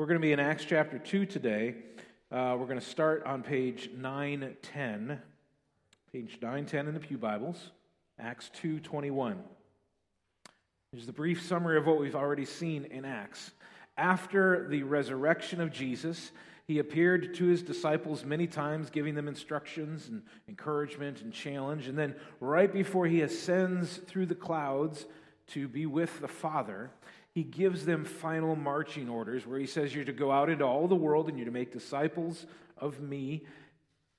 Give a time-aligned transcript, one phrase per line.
[0.00, 1.74] We're going to be in Acts chapter 2 today.
[2.32, 5.20] Uh, we're going to start on page 910.
[6.10, 7.72] Page 910 in the Pew Bibles,
[8.18, 9.36] Acts 2:21.
[10.90, 13.50] Here's the brief summary of what we've already seen in Acts.
[13.98, 16.32] After the resurrection of Jesus,
[16.66, 21.88] he appeared to his disciples many times, giving them instructions and encouragement and challenge.
[21.88, 25.04] And then, right before he ascends through the clouds
[25.48, 26.90] to be with the Father,
[27.32, 30.88] he gives them final marching orders where he says, You're to go out into all
[30.88, 32.46] the world and you're to make disciples
[32.76, 33.44] of me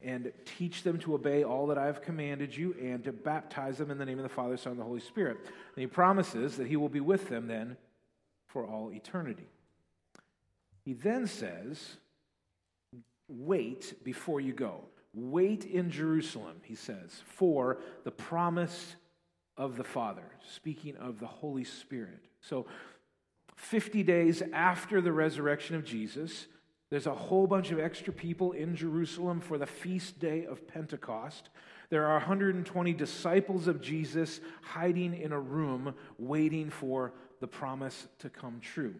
[0.01, 3.97] and teach them to obey all that I've commanded you and to baptize them in
[3.97, 5.37] the name of the Father, Son, and the Holy Spirit.
[5.43, 7.77] And he promises that he will be with them then
[8.47, 9.47] for all eternity.
[10.83, 11.97] He then says,
[13.27, 14.81] Wait before you go.
[15.13, 18.95] Wait in Jerusalem, he says, for the promise
[19.57, 20.23] of the Father,
[20.53, 22.25] speaking of the Holy Spirit.
[22.39, 22.65] So
[23.55, 26.47] 50 days after the resurrection of Jesus,
[26.89, 31.49] there's a whole bunch of extra people in Jerusalem for the feast day of Pentecost.
[31.89, 38.29] There are 120 disciples of Jesus hiding in a room waiting for the promise to
[38.29, 38.95] come true.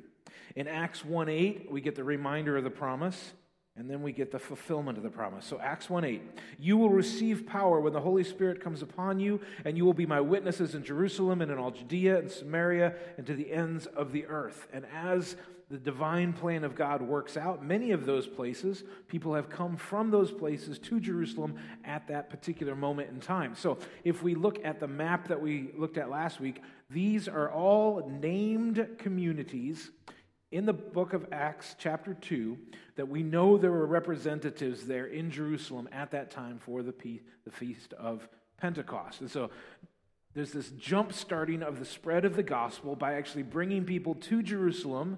[0.56, 3.34] In Acts 1 8, we get the reminder of the promise.
[3.78, 5.46] And then we get the fulfillment of the promise.
[5.46, 6.22] So, Acts 1 8,
[6.60, 10.06] you will receive power when the Holy Spirit comes upon you, and you will be
[10.06, 14.12] my witnesses in Jerusalem and in all Judea and Samaria and to the ends of
[14.12, 14.68] the earth.
[14.74, 15.38] And as
[15.70, 20.12] the divine plan of God works out, many of those places, people have come from
[20.12, 21.56] those places to Jerusalem
[21.86, 23.56] at that particular moment in time.
[23.56, 27.50] So, if we look at the map that we looked at last week, these are
[27.50, 29.92] all named communities
[30.52, 32.58] in the book of Acts, chapter 2,
[32.98, 36.94] that we know there were representatives there in Jerusalem at that time for the,
[37.46, 38.28] the feast of
[38.58, 39.22] Pentecost.
[39.22, 39.50] And so
[40.34, 44.44] there's this jump starting of the spread of the gospel by actually bringing people to
[44.44, 45.18] Jerusalem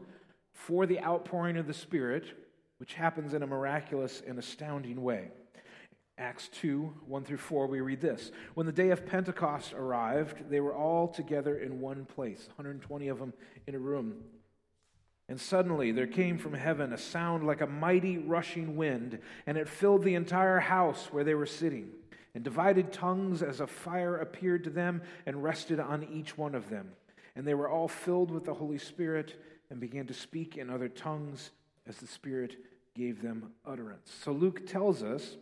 [0.53, 2.25] for the outpouring of the Spirit,
[2.77, 5.29] which happens in a miraculous and astounding way.
[6.19, 8.31] Acts 2, 1 through 4, we read this.
[8.53, 13.17] When the day of Pentecost arrived, they were all together in one place, 120 of
[13.17, 13.33] them
[13.65, 14.17] in a room.
[15.29, 19.69] And suddenly there came from heaven a sound like a mighty rushing wind, and it
[19.69, 21.89] filled the entire house where they were sitting.
[22.35, 26.69] And divided tongues as a fire appeared to them and rested on each one of
[26.69, 26.91] them.
[27.35, 29.39] And they were all filled with the Holy Spirit
[29.69, 31.51] and began to speak in other tongues
[31.87, 32.57] as the Spirit
[32.95, 34.11] gave them utterance.
[34.23, 35.37] So Luke tells us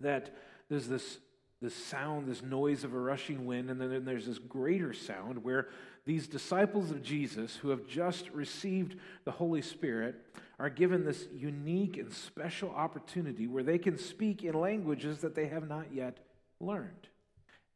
[0.00, 0.34] that
[0.68, 1.18] there's this,
[1.60, 5.68] this sound, this noise of a rushing wind, and then there's this greater sound where
[6.06, 10.14] these disciples of Jesus who have just received the Holy Spirit
[10.58, 15.48] are given this unique and special opportunity where they can speak in languages that they
[15.48, 16.18] have not yet
[16.60, 17.08] learned.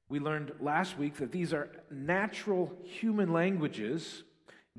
[0.09, 4.23] We learned last week that these are natural human languages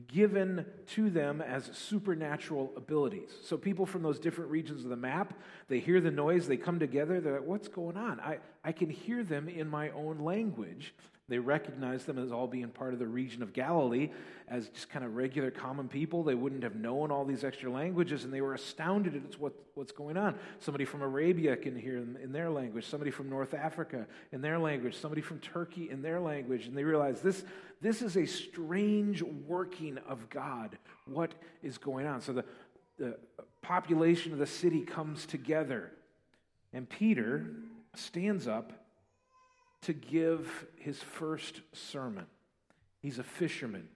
[0.07, 3.29] given to them as supernatural abilities.
[3.43, 5.33] So people from those different regions of the map,
[5.67, 8.19] they hear the noise, they come together, they're like, what's going on?
[8.21, 10.93] I, I can hear them in my own language.
[11.31, 14.09] They recognized them as all being part of the region of Galilee
[14.49, 16.23] as just kind of regular common people.
[16.25, 19.93] They wouldn't have known all these extra languages, and they were astounded at what, what's
[19.93, 20.35] going on.
[20.59, 24.59] Somebody from Arabia can hear them in their language, somebody from North Africa in their
[24.59, 27.45] language, somebody from Turkey in their language, and they realize this,
[27.79, 30.77] this is a strange working of God.
[31.05, 32.19] What is going on?
[32.19, 32.45] So the,
[32.99, 33.15] the
[33.61, 35.93] population of the city comes together,
[36.73, 37.51] and Peter
[37.95, 38.73] stands up
[39.81, 42.25] to give his first sermon.
[43.01, 43.87] He's a fisherman.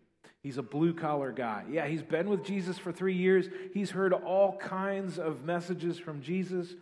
[0.42, 1.64] He's a blue collar guy.
[1.72, 3.48] Yeah, he's been with Jesus for three years.
[3.74, 6.76] He's heard all kinds of messages from Jesus,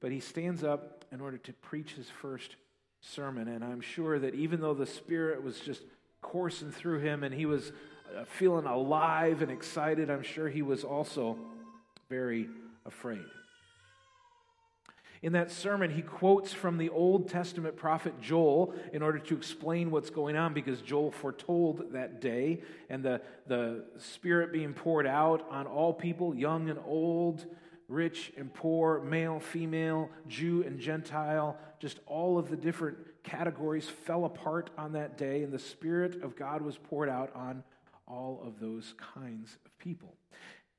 [0.00, 2.56] but he stands up in order to preach his first
[3.00, 3.48] sermon.
[3.48, 5.82] And I'm sure that even though the Spirit was just
[6.20, 7.72] coursing through him and he was
[8.14, 11.38] uh, feeling alive and excited, I'm sure he was also
[12.08, 12.48] very
[12.84, 13.24] afraid.
[15.26, 19.90] In that sermon, he quotes from the Old Testament prophet Joel in order to explain
[19.90, 25.44] what's going on because Joel foretold that day and the, the Spirit being poured out
[25.50, 27.44] on all people, young and old,
[27.88, 31.58] rich and poor, male, female, Jew and Gentile.
[31.80, 36.36] Just all of the different categories fell apart on that day, and the Spirit of
[36.36, 37.64] God was poured out on
[38.06, 40.14] all of those kinds of people.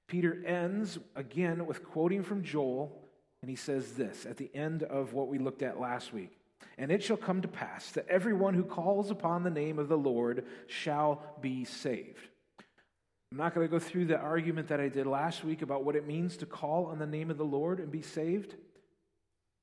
[0.08, 3.04] Peter ends again with quoting from Joel
[3.48, 6.38] and he says this at the end of what we looked at last week
[6.78, 9.98] And it shall come to pass that everyone who calls upon the name of the
[9.98, 12.28] Lord shall be saved.
[13.32, 15.96] I'm not going to go through the argument that I did last week about what
[15.96, 18.56] it means to call on the name of the Lord and be saved,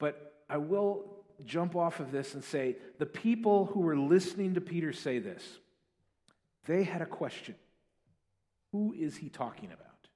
[0.01, 1.05] but I will
[1.45, 5.59] jump off of this and say the people who were listening to Peter say this,
[6.65, 7.55] they had a question
[8.73, 10.09] Who is he talking about?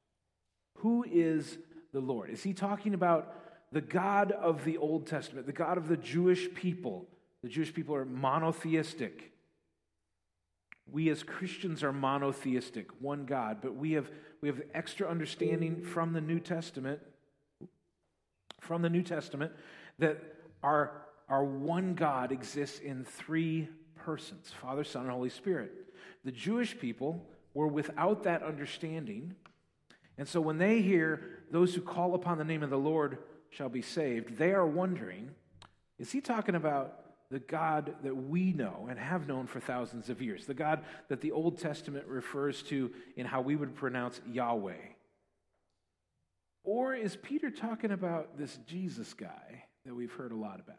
[0.76, 1.58] Who is
[1.92, 2.30] the Lord?
[2.30, 3.34] Is he talking about
[3.72, 7.06] the God of the Old Testament, the God of the Jewish people?
[7.42, 9.32] The Jewish people are monotheistic.
[10.90, 14.10] We as Christians are monotheistic, one God, but we have,
[14.40, 17.00] we have extra understanding from the New Testament,
[18.60, 19.52] from the New Testament,
[19.98, 20.22] that
[20.62, 25.72] our, our one God exists in three persons Father, Son, and Holy Spirit.
[26.24, 29.34] The Jewish people were without that understanding.
[30.16, 33.18] And so when they hear those who call upon the name of the Lord
[33.50, 35.30] shall be saved, they are wondering
[35.98, 37.00] is he talking about
[37.30, 41.20] the God that we know and have known for thousands of years, the God that
[41.20, 44.74] the Old Testament refers to in how we would pronounce Yahweh?
[46.64, 50.78] Or is Peter talking about this Jesus guy that we've heard a lot about?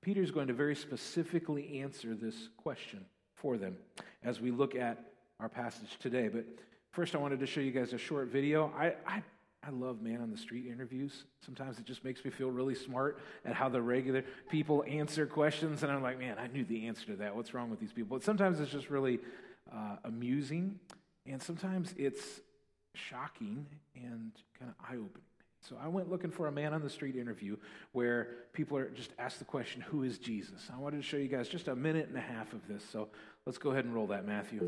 [0.00, 3.04] Peter is going to very specifically answer this question
[3.34, 3.76] for them
[4.22, 4.98] as we look at
[5.40, 6.28] our passage today.
[6.28, 6.44] But
[6.92, 8.72] first, I wanted to show you guys a short video.
[8.78, 9.22] I, I
[9.66, 11.24] I love man on the street interviews.
[11.44, 15.82] Sometimes it just makes me feel really smart at how the regular people answer questions.
[15.82, 17.34] And I'm like, man, I knew the answer to that.
[17.34, 18.16] What's wrong with these people?
[18.16, 19.18] But sometimes it's just really
[19.72, 20.78] uh, amusing.
[21.26, 22.40] And sometimes it's
[22.94, 25.24] shocking and kind of eye opening.
[25.68, 27.56] So I went looking for a man on the street interview
[27.92, 30.70] where people are just asked the question, Who is Jesus?
[30.72, 32.84] I wanted to show you guys just a minute and a half of this.
[32.90, 33.08] So
[33.44, 34.60] let's go ahead and roll that, Matthew.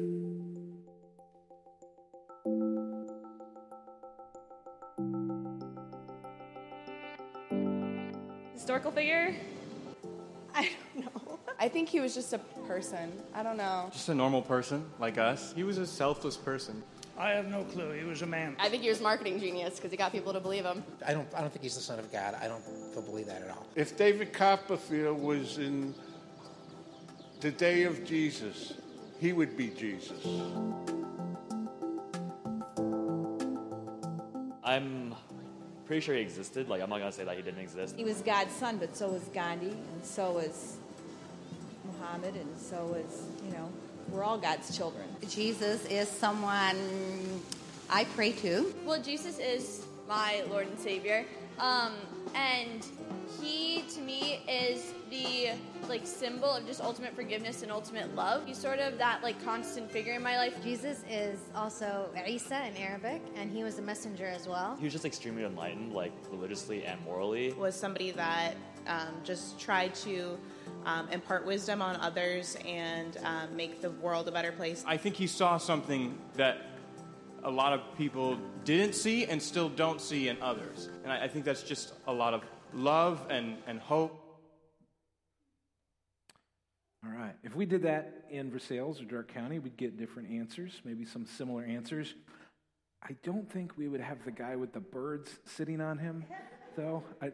[8.71, 9.35] Historical figure?
[10.55, 11.41] I don't know.
[11.59, 12.39] I think he was just a
[12.69, 13.13] person.
[13.35, 13.91] I don't know.
[13.93, 15.53] Just a normal person like us.
[15.57, 16.81] He was a selfless person.
[17.19, 17.91] I have no clue.
[17.91, 18.55] He was a man.
[18.61, 20.85] I think he was marketing genius because he got people to believe him.
[21.05, 21.27] I don't.
[21.35, 22.37] I don't think he's the son of God.
[22.41, 22.63] I don't
[23.05, 23.67] believe that at all.
[23.75, 25.93] If David Copperfield was in
[27.41, 28.75] the day of Jesus,
[29.19, 30.25] he would be Jesus.
[35.91, 36.69] Pretty sure he existed.
[36.69, 37.97] Like, I'm not gonna say that he didn't exist.
[37.97, 40.77] He was God's son, but so was Gandhi, and so was
[41.85, 43.69] Muhammad, and so was, you know,
[44.09, 45.05] we're all God's children.
[45.29, 46.77] Jesus is someone
[47.91, 48.73] I pray to.
[48.85, 51.27] Well, Jesus is my Lord and Savior.
[51.59, 51.95] Um,
[52.37, 52.87] and
[53.41, 55.51] he, to me, is the
[55.89, 58.47] like symbol of just ultimate forgiveness and ultimate love.
[58.47, 60.63] He's sort of that like constant figure in my life.
[60.63, 64.77] Jesus is also Isa in Arabic, and he was a messenger as well.
[64.79, 67.53] He was just extremely enlightened, like religiously and morally.
[67.53, 68.55] Was somebody that
[68.87, 70.39] um, just tried to
[70.87, 74.85] um, impart wisdom on others and um, make the world a better place.
[74.87, 76.59] I think he saw something that
[77.45, 80.89] a lot of people didn't see and still don't see in others.
[81.05, 82.43] And I, I think that's just a lot of
[82.75, 84.17] love and, and hope.
[87.05, 87.35] All right.
[87.43, 91.25] If we did that in Versailles or Darke County, we'd get different answers, maybe some
[91.25, 92.15] similar answers.
[93.03, 96.25] I don't think we would have the guy with the birds sitting on him,
[96.77, 97.03] though.
[97.23, 97.31] I,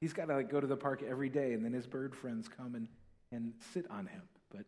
[0.00, 2.48] he's got to like go to the park every day, and then his bird friends
[2.48, 2.88] come and,
[3.30, 4.22] and sit on him.
[4.50, 4.64] But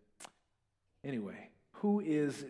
[1.02, 2.44] anyway, who is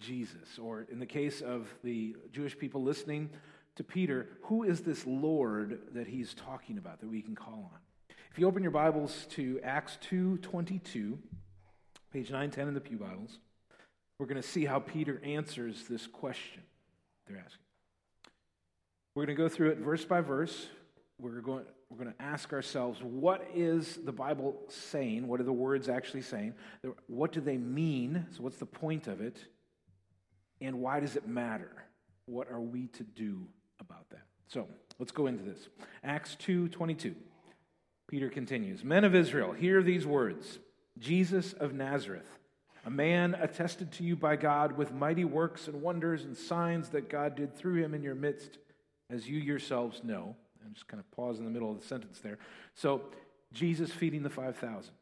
[0.00, 0.58] Jesus?
[0.58, 3.28] Or in the case of the Jewish people listening
[3.76, 7.78] to Peter, who is this Lord that he's talking about that we can call on?
[8.30, 11.18] If you open your Bibles to Acts 2:22,
[12.12, 13.38] page 910 in the Pew Bibles,
[14.18, 16.62] we're going to see how Peter answers this question
[17.26, 17.62] they're asking.
[19.14, 20.68] We're going to go through it verse by verse.
[21.20, 25.28] We're going, we're going to ask ourselves, what is the Bible saying?
[25.28, 26.54] What are the words actually saying?
[27.06, 28.26] What do they mean?
[28.30, 29.36] So, what's the point of it?
[30.60, 31.70] And why does it matter?
[32.26, 33.46] What are we to do
[33.88, 34.22] about that?
[34.48, 35.68] So, let's go into this.
[36.02, 37.14] Acts 2 22.
[38.08, 40.58] Peter continues Men of Israel, hear these words
[40.98, 42.38] Jesus of Nazareth,
[42.84, 47.08] a man attested to you by God with mighty works and wonders and signs that
[47.08, 48.58] God did through him in your midst,
[49.10, 50.36] as you yourselves know.
[50.64, 52.38] And just kind of pause in the middle of the sentence there.
[52.74, 53.02] So,
[53.52, 54.92] Jesus feeding the 5,000.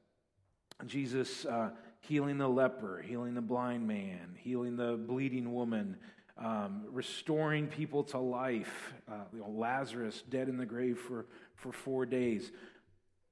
[0.87, 1.71] Jesus uh,
[2.01, 5.97] healing the leper, healing the blind man, healing the bleeding woman,
[6.39, 8.95] um, restoring people to life.
[9.11, 12.51] Uh, you know, Lazarus dead in the grave for, for four days.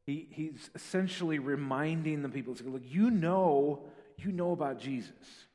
[0.07, 3.85] He, he's essentially reminding the people, look, you know,
[4.19, 5.47] you know about Jesus.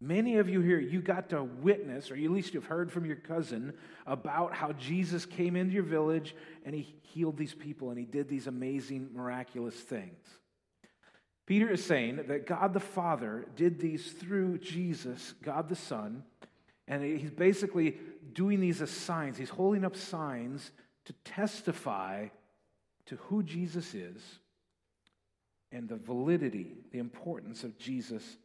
[0.00, 3.16] Many of you here, you got to witness, or at least you've heard from your
[3.16, 3.72] cousin
[4.06, 8.28] about how Jesus came into your village and he healed these people and he did
[8.28, 10.24] these amazing, miraculous things.
[11.46, 16.22] Peter is saying that God the Father did these through Jesus, God the Son,
[16.88, 17.96] and he's basically
[18.32, 19.36] doing these as signs.
[19.36, 20.72] He's holding up signs
[21.04, 22.28] to testify
[23.06, 24.22] to who Jesus is
[25.70, 28.36] and the validity, the importance of Jesus'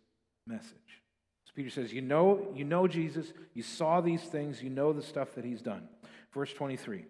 [0.45, 1.01] message.
[1.45, 5.01] So Peter says, You know, you know Jesus, you saw these things, you know the
[5.01, 5.88] stuff that he's done.
[6.33, 7.05] Verse 23.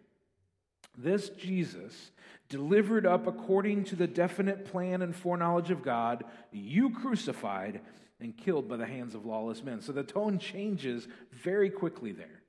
[0.97, 2.11] This Jesus,
[2.49, 7.81] delivered up according to the definite plan and foreknowledge of God, you crucified
[8.19, 9.81] and killed by the hands of lawless men.
[9.81, 12.41] So the tone changes very quickly there.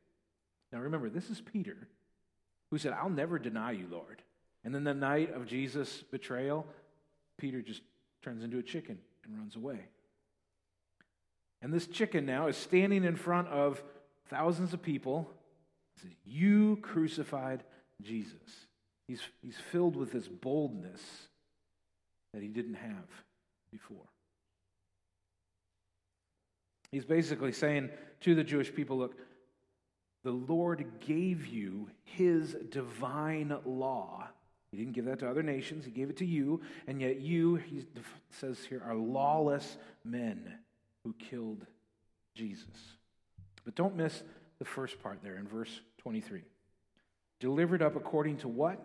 [0.73, 1.77] Now remember, this is Peter
[2.71, 4.23] who said, I'll never deny you, Lord.
[4.65, 6.67] And then the night of Jesus' betrayal,
[7.39, 7.83] Peter just
[8.23, 9.81] turns into a chicken and runs away.
[11.63, 13.83] And this chicken now is standing in front of
[14.29, 15.31] thousands of people.
[16.03, 17.63] Says, you crucified
[18.03, 18.67] Jesus.
[19.09, 21.01] He's, he's filled with this boldness
[22.33, 23.09] that he didn't have
[23.71, 24.09] before.
[26.91, 29.17] He's basically saying to the Jewish people look,
[30.23, 34.29] the Lord gave you his divine law.
[34.71, 37.57] He didn't give that to other nations, he gave it to you, and yet you,
[37.57, 37.85] he
[38.31, 40.55] says here, are lawless men
[41.05, 41.67] who killed
[42.35, 42.97] Jesus.
[43.65, 44.23] But don't miss
[44.59, 46.43] the first part there in verse 23.
[47.45, 48.81] Delivered up according to what?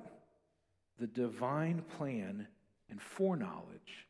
[0.99, 2.45] The divine plan
[2.89, 4.08] and foreknowledge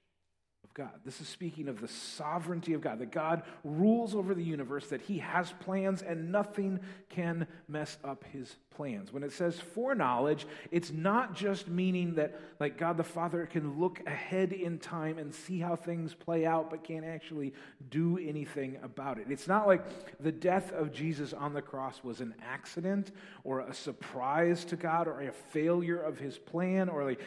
[0.79, 1.01] God.
[1.03, 5.01] This is speaking of the sovereignty of God, that God rules over the universe, that
[5.01, 9.11] He has plans and nothing can mess up His plans.
[9.11, 13.99] When it says foreknowledge, it's not just meaning that, like, God the Father can look
[14.07, 17.53] ahead in time and see how things play out, but can't actually
[17.89, 19.25] do anything about it.
[19.29, 19.83] It's not like
[20.21, 23.11] the death of Jesus on the cross was an accident
[23.43, 27.19] or a surprise to God or a failure of His plan, or like,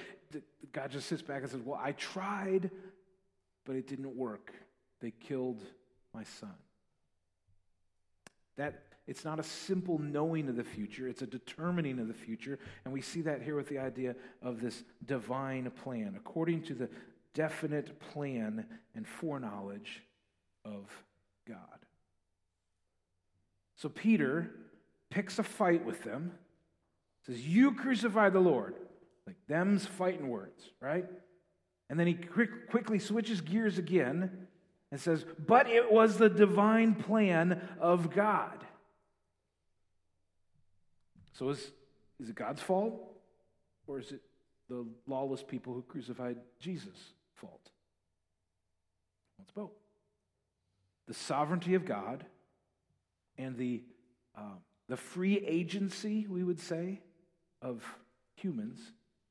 [0.72, 2.70] God just sits back and says, Well, I tried
[3.64, 4.52] but it didn't work.
[5.00, 5.60] They killed
[6.14, 6.54] my son.
[8.56, 12.58] That it's not a simple knowing of the future, it's a determining of the future.
[12.84, 16.88] And we see that here with the idea of this divine plan, according to the
[17.34, 20.02] definite plan and foreknowledge
[20.64, 20.88] of
[21.48, 21.58] God.
[23.76, 24.50] So Peter
[25.10, 26.32] picks a fight with them,
[27.26, 28.74] says, You crucify the Lord.
[29.26, 31.06] Like them's fighting words, right?
[31.92, 34.46] And then he quick, quickly switches gears again
[34.90, 38.64] and says, But it was the divine plan of God.
[41.34, 41.70] So is,
[42.18, 42.98] is it God's fault?
[43.86, 44.22] Or is it
[44.70, 47.70] the lawless people who crucified Jesus' fault?
[49.36, 49.72] Well, it's both.
[51.08, 52.24] The sovereignty of God
[53.36, 53.82] and the,
[54.34, 54.54] uh,
[54.88, 57.02] the free agency, we would say,
[57.60, 57.84] of
[58.36, 58.80] humans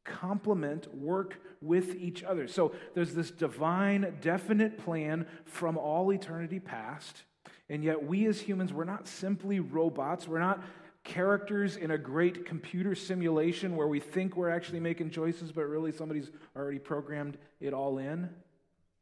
[0.04, 2.48] complement, work with each other.
[2.48, 7.24] So there's this divine, definite plan from all eternity past.
[7.70, 10.28] And yet, we as humans, we're not simply robots.
[10.28, 10.62] We're not
[11.04, 15.92] characters in a great computer simulation where we think we're actually making choices, but really
[15.92, 18.30] somebody's already programmed it all in.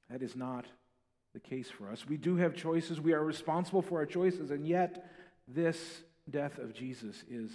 [0.10, 0.66] That is not
[1.34, 2.08] the case for us.
[2.08, 3.02] We do have choices.
[3.02, 4.52] We are responsible for our choices.
[4.52, 5.10] And yet,
[5.48, 7.52] this death of Jesus is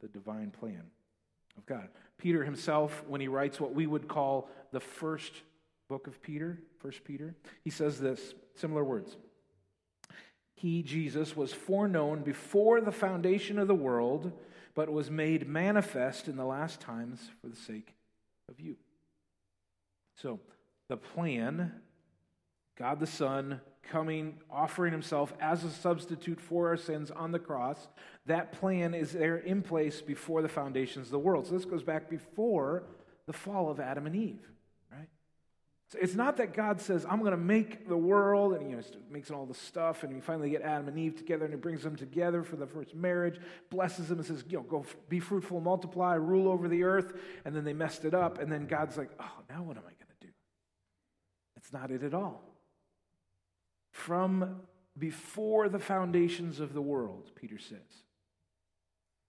[0.00, 0.82] the divine plan
[1.56, 1.88] of God.
[2.18, 5.32] Peter himself, when he writes what we would call the first
[5.88, 9.16] book of Peter, First Peter, he says this similar words.
[10.54, 14.32] He, Jesus, was foreknown before the foundation of the world,
[14.74, 17.94] but was made manifest in the last times for the sake
[18.48, 18.76] of you.
[20.16, 20.40] So,
[20.88, 21.72] the plan,
[22.78, 27.88] God the Son coming, offering himself as a substitute for our sins on the cross.
[28.26, 31.46] That plan is there in place before the foundations of the world.
[31.46, 32.84] So this goes back before
[33.26, 34.48] the fall of Adam and Eve,
[34.90, 35.08] right?
[35.88, 38.82] So it's not that God says, I'm going to make the world, and you know,
[39.10, 41.82] makes all the stuff, and we finally get Adam and Eve together, and he brings
[41.82, 43.40] them together for the first marriage,
[43.70, 47.12] blesses them, and says, you know, go be fruitful, multiply, rule over the earth,
[47.44, 49.90] and then they messed it up, and then God's like, oh, now what am I
[49.90, 50.32] going to do?
[51.56, 52.45] It's not it at all
[53.96, 54.60] from
[54.98, 58.04] before the foundations of the world, Peter says.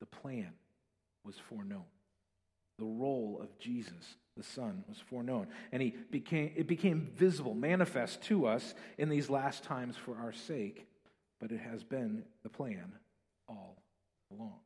[0.02, 0.52] The plan
[1.26, 1.86] was foreknown.
[2.78, 5.48] The role of Jesus, the Son, was foreknown.
[5.72, 10.34] And he became, it became visible, manifest to us in these last times for our
[10.34, 10.86] sake,
[11.40, 12.92] but it has been the plan
[13.48, 13.82] all
[14.32, 14.60] along.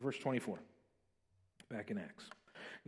[0.00, 0.60] Verse 24,
[1.70, 2.24] back in Acts.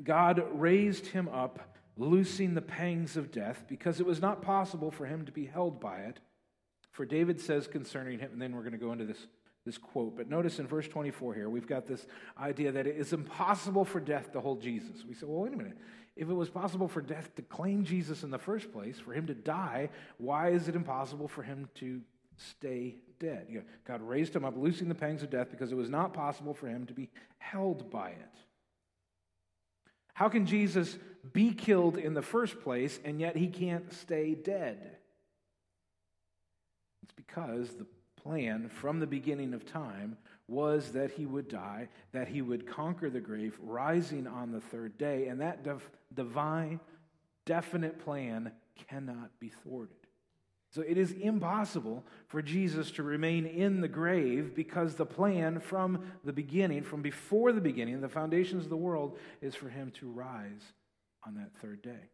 [0.04, 5.06] God raised him up loosing the pangs of death, because it was not possible for
[5.06, 6.20] him to be held by it.
[6.92, 9.26] For David says concerning him, and then we're going to go into this,
[9.64, 12.06] this quote, but notice in verse 24 here, we've got this
[12.38, 15.04] idea that it is impossible for death to hold Jesus.
[15.06, 15.78] We say, well, wait a minute.
[16.16, 19.26] If it was possible for death to claim Jesus in the first place, for him
[19.28, 22.00] to die, why is it impossible for him to
[22.36, 23.46] stay dead?
[23.48, 26.12] You know, God raised him up, loosing the pangs of death, because it was not
[26.12, 28.34] possible for him to be held by it.
[30.20, 30.98] How can Jesus
[31.32, 34.98] be killed in the first place and yet he can't stay dead?
[37.02, 37.86] It's because the
[38.22, 43.08] plan from the beginning of time was that he would die, that he would conquer
[43.08, 46.80] the grave, rising on the third day, and that div- divine,
[47.46, 48.52] definite plan
[48.90, 49.99] cannot be thwarted.
[50.70, 56.04] So it is impossible for Jesus to remain in the grave because the plan from
[56.24, 60.08] the beginning, from before the beginning, the foundations of the world, is for him to
[60.08, 60.62] rise
[61.26, 62.10] on that third day.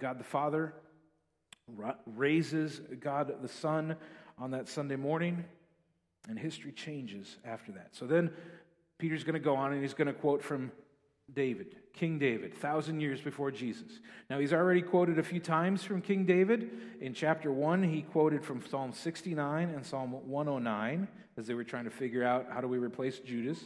[0.00, 0.74] God the Father
[2.06, 3.96] raises God the Son
[4.36, 5.44] on that Sunday morning,
[6.28, 7.88] and history changes after that.
[7.92, 8.30] So then
[8.98, 10.72] Peter's going to go on and he's going to quote from
[11.32, 14.00] David, King David, thousand years before Jesus.
[14.28, 16.70] Now, he's already quoted a few times from King David.
[17.00, 21.84] In chapter 1, he quoted from Psalm 69 and Psalm 109 as they were trying
[21.84, 23.58] to figure out how do we replace Judas.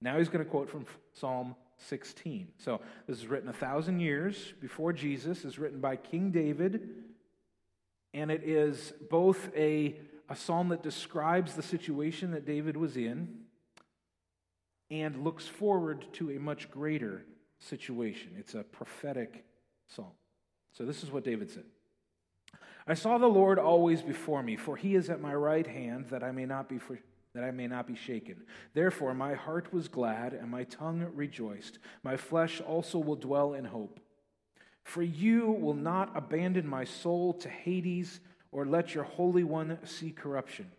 [0.00, 2.48] Now he's going to quote from Psalm 16.
[2.58, 6.88] So, this is written a thousand years before Jesus, is written by King David,
[8.12, 9.96] and it is both a,
[10.28, 13.43] a psalm that describes the situation that David was in
[15.00, 17.24] and looks forward to a much greater
[17.58, 18.32] situation.
[18.38, 19.44] It's a prophetic
[19.88, 20.12] psalm.
[20.72, 21.64] So, this is what David said
[22.86, 26.22] I saw the Lord always before me, for he is at my right hand, that
[26.22, 26.98] I may not be for,
[27.34, 28.42] that I may not be shaken.
[28.74, 31.78] Therefore, my heart was glad, and my tongue rejoiced.
[32.02, 34.00] My flesh also will dwell in hope.
[34.84, 38.20] For you will not abandon my soul to Hades,
[38.52, 40.70] or let your Holy One see corruption.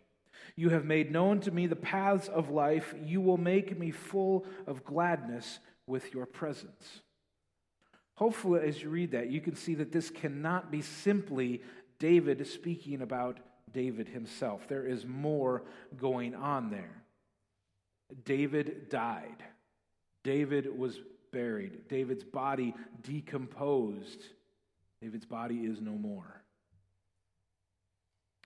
[0.56, 2.94] You have made known to me the paths of life.
[3.04, 7.00] You will make me full of gladness with your presence.
[8.14, 11.62] Hopefully, as you read that, you can see that this cannot be simply
[11.98, 13.38] David speaking about
[13.72, 14.66] David himself.
[14.68, 15.64] There is more
[15.96, 17.02] going on there.
[18.24, 19.42] David died,
[20.22, 20.98] David was
[21.32, 24.22] buried, David's body decomposed.
[25.02, 26.42] David's body is no more.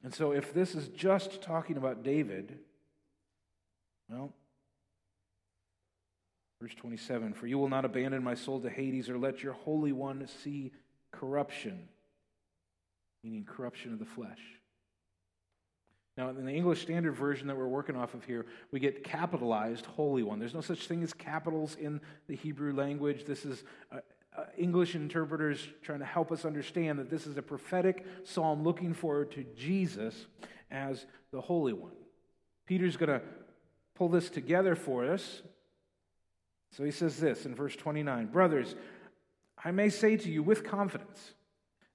[0.03, 2.59] And so, if this is just talking about David,
[4.09, 4.33] well,
[6.61, 9.93] verse 27 For you will not abandon my soul to Hades or let your Holy
[9.93, 10.73] One see
[11.13, 11.89] corruption,
[13.23, 14.41] meaning corruption of the flesh.
[16.17, 19.87] Now, in the English Standard Version that we're working off of here, we get capitalized
[19.87, 20.39] Holy One.
[20.39, 23.25] There's no such thing as capitals in the Hebrew language.
[23.25, 24.01] This is uh,
[24.37, 28.95] uh, English interpreters trying to help us understand that this is a prophetic psalm looking
[28.95, 30.27] forward to Jesus
[30.71, 31.93] as the Holy One.
[32.67, 33.23] Peter's going to
[33.95, 35.43] pull this together for us.
[36.77, 38.77] So he says this in verse 29 Brothers,
[39.63, 41.35] I may say to you with confidence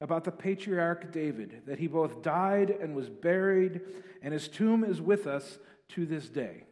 [0.02, 3.82] about the patriarch David that he both died and was buried,
[4.22, 5.58] and his tomb is with us
[5.90, 6.66] to this day.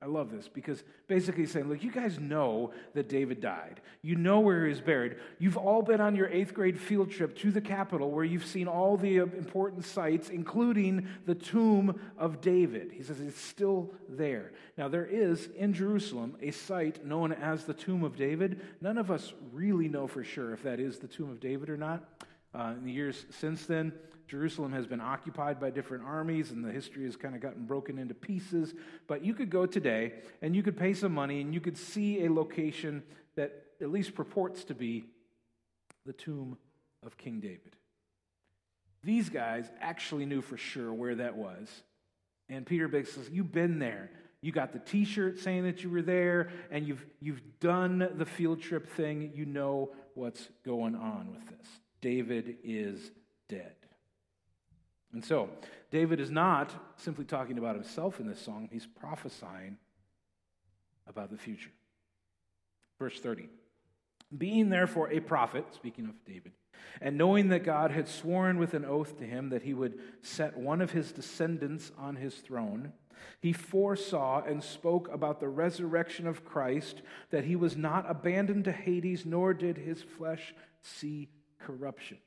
[0.00, 3.82] I love this because basically he's saying, look, you guys know that David died.
[4.00, 5.16] You know where he was buried.
[5.38, 8.68] You've all been on your eighth grade field trip to the Capitol where you've seen
[8.68, 12.90] all the important sites, including the tomb of David.
[12.92, 14.52] He says it's still there.
[14.78, 18.62] Now, there is in Jerusalem a site known as the tomb of David.
[18.80, 21.76] None of us really know for sure if that is the tomb of David or
[21.76, 22.02] not.
[22.54, 23.92] Uh, in the years since then,
[24.26, 27.98] Jerusalem has been occupied by different armies, and the history has kind of gotten broken
[27.98, 28.74] into pieces.
[29.06, 32.24] But you could go today and you could pay some money and you could see
[32.24, 33.02] a location
[33.36, 35.04] that at least purports to be
[36.04, 36.56] the tomb
[37.04, 37.76] of King David.
[39.04, 41.68] These guys actually knew for sure where that was.
[42.48, 44.10] And Peter Biggs says, You've been there.
[44.42, 48.26] You got the t shirt saying that you were there, and you've, you've done the
[48.26, 49.32] field trip thing.
[49.34, 51.66] You know what's going on with this.
[52.00, 53.10] David is
[53.48, 53.74] dead.
[55.16, 55.48] And so,
[55.90, 59.78] David is not simply talking about himself in this song, he's prophesying
[61.06, 61.70] about the future.
[62.98, 63.48] Verse 30.
[64.36, 66.52] Being therefore a prophet, speaking of David,
[67.00, 70.54] and knowing that God had sworn with an oath to him that he would set
[70.54, 72.92] one of his descendants on his throne,
[73.40, 77.00] he foresaw and spoke about the resurrection of Christ,
[77.30, 82.18] that he was not abandoned to Hades, nor did his flesh see corruption.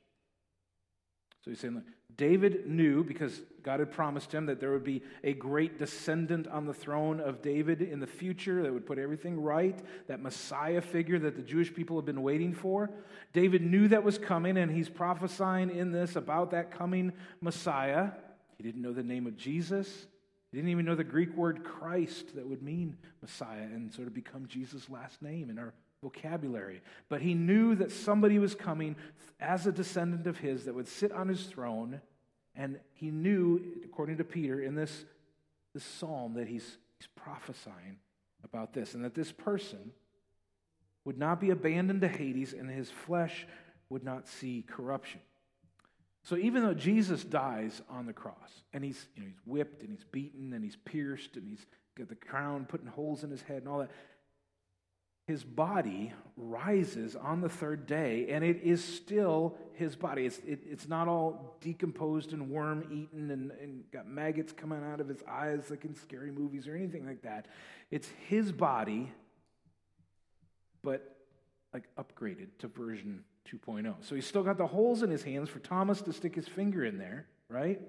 [1.44, 1.82] So he's saying,
[2.16, 6.66] David knew, because God had promised him, that there would be a great descendant on
[6.66, 11.18] the throne of David in the future that would put everything right, that Messiah figure
[11.18, 12.90] that the Jewish people have been waiting for.
[13.32, 18.10] David knew that was coming, and he's prophesying in this about that coming Messiah.
[18.58, 20.06] He didn't know the name of Jesus.
[20.50, 24.14] He didn't even know the Greek word Christ that would mean Messiah and sort of
[24.14, 26.82] become Jesus' last name in our vocabulary.
[27.08, 28.96] But he knew that somebody was coming
[29.38, 32.00] as a descendant of his that would sit on his throne.
[32.54, 35.04] And he knew, according to Peter, in this,
[35.74, 37.98] this psalm, that he's, he's prophesying
[38.44, 39.92] about this, and that this person
[41.04, 43.46] would not be abandoned to Hades, and his flesh
[43.88, 45.20] would not see corruption.
[46.22, 49.90] So even though Jesus dies on the cross, and he's, you know, he's whipped and
[49.90, 51.64] he's beaten and he's pierced and he's
[51.96, 53.90] got the crown putting holes in his head and all that,
[55.30, 60.26] his body rises on the third day, and it is still his body.
[60.26, 65.00] It's, it, it's not all decomposed and worm eaten and, and got maggots coming out
[65.00, 67.46] of his eyes like in scary movies or anything like that.
[67.92, 69.12] It's his body,
[70.82, 71.16] but
[71.72, 73.94] like upgraded to version 2.0.
[74.00, 76.84] So he's still got the holes in his hands for Thomas to stick his finger
[76.84, 77.80] in there, right?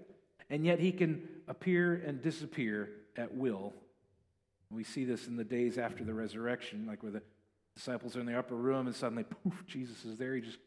[0.51, 3.73] And yet he can appear and disappear at will.
[4.73, 7.21] We see this in the days after the resurrection, like where the
[7.75, 10.35] disciples are in the upper room and suddenly, poof, Jesus is there.
[10.35, 10.57] He just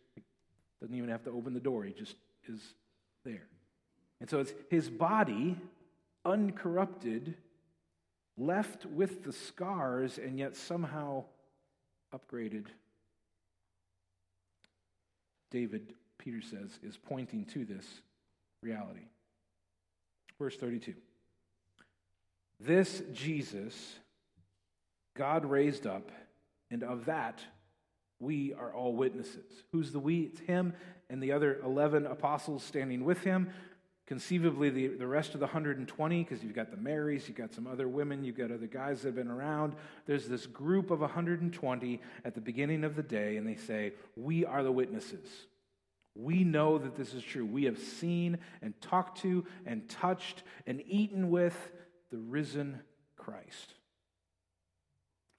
[0.81, 2.61] doesn't even have to open the door, he just is
[3.25, 3.47] there.
[4.21, 5.57] And so it's his body,
[6.25, 7.35] uncorrupted,
[8.37, 11.25] left with the scars, and yet somehow
[12.15, 12.67] upgraded
[15.55, 17.87] David, Peter says, is pointing to this
[18.61, 19.07] reality.
[20.37, 20.95] Verse 32.
[22.65, 23.75] This Jesus
[25.17, 26.11] God raised up,
[26.71, 27.41] and of that
[28.19, 29.45] we are all witnesses.
[29.73, 30.23] Who's the we?
[30.23, 30.73] It's him
[31.11, 33.51] and the other 11 apostles standing with him.
[34.07, 37.67] Conceivably, the, the rest of the 120, because you've got the Marys, you've got some
[37.67, 39.75] other women, you've got other guys that have been around.
[40.07, 44.45] There's this group of 120 at the beginning of the day, and they say, We
[44.45, 45.29] are the witnesses.
[46.15, 47.45] We know that this is true.
[47.45, 51.57] We have seen and talked to and touched and eaten with
[52.15, 52.79] the risen
[53.17, 53.75] Christ.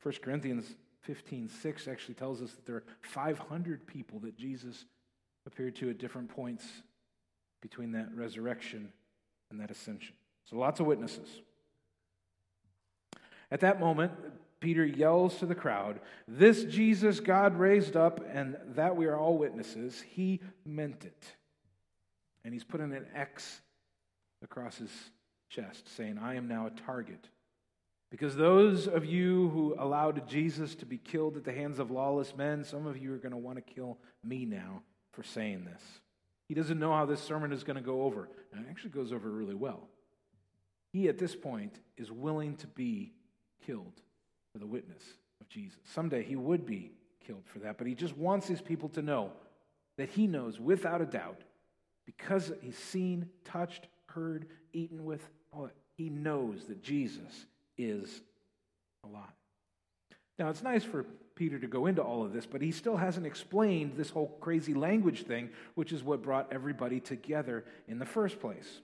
[0.04, 4.84] 1 Corinthians 15 6 actually tells us that there are 500 people that Jesus
[5.46, 6.68] appeared to at different points
[7.62, 8.92] between that resurrection
[9.50, 10.16] and that ascension.
[10.50, 11.30] So lots of witnesses.
[13.50, 14.12] At that moment,
[14.60, 19.38] Peter yells to the crowd, This Jesus God raised up, and that we are all
[19.38, 21.24] witnesses, he meant it.
[22.44, 23.62] And he's putting an X
[24.44, 24.92] across his
[25.50, 27.30] chest, saying, I am now a target.
[28.12, 32.36] Because those of you who allowed Jesus to be killed at the hands of lawless
[32.36, 35.82] men, some of you are going to want to kill me now for saying this.
[36.48, 38.30] He doesn't know how this sermon is going to go over.
[38.54, 39.88] And it actually goes over really well.
[40.94, 43.14] He, at this point, is willing to be
[43.66, 44.02] killed
[44.54, 45.04] for the witness
[45.42, 45.80] of Jesus.
[45.94, 46.92] Someday he would be
[47.26, 49.32] killed for that, but he just wants his people to know
[49.98, 51.42] that he knows without a doubt,
[52.06, 57.46] because he's seen, touched, heard, eaten with, all he knows that Jesus
[57.78, 58.22] is
[59.04, 59.24] alive.
[60.38, 63.26] Now, it's nice for Peter to go into all of this, but he still hasn't
[63.26, 68.40] explained this whole crazy language thing, which is what brought everybody together in the first
[68.40, 68.82] place.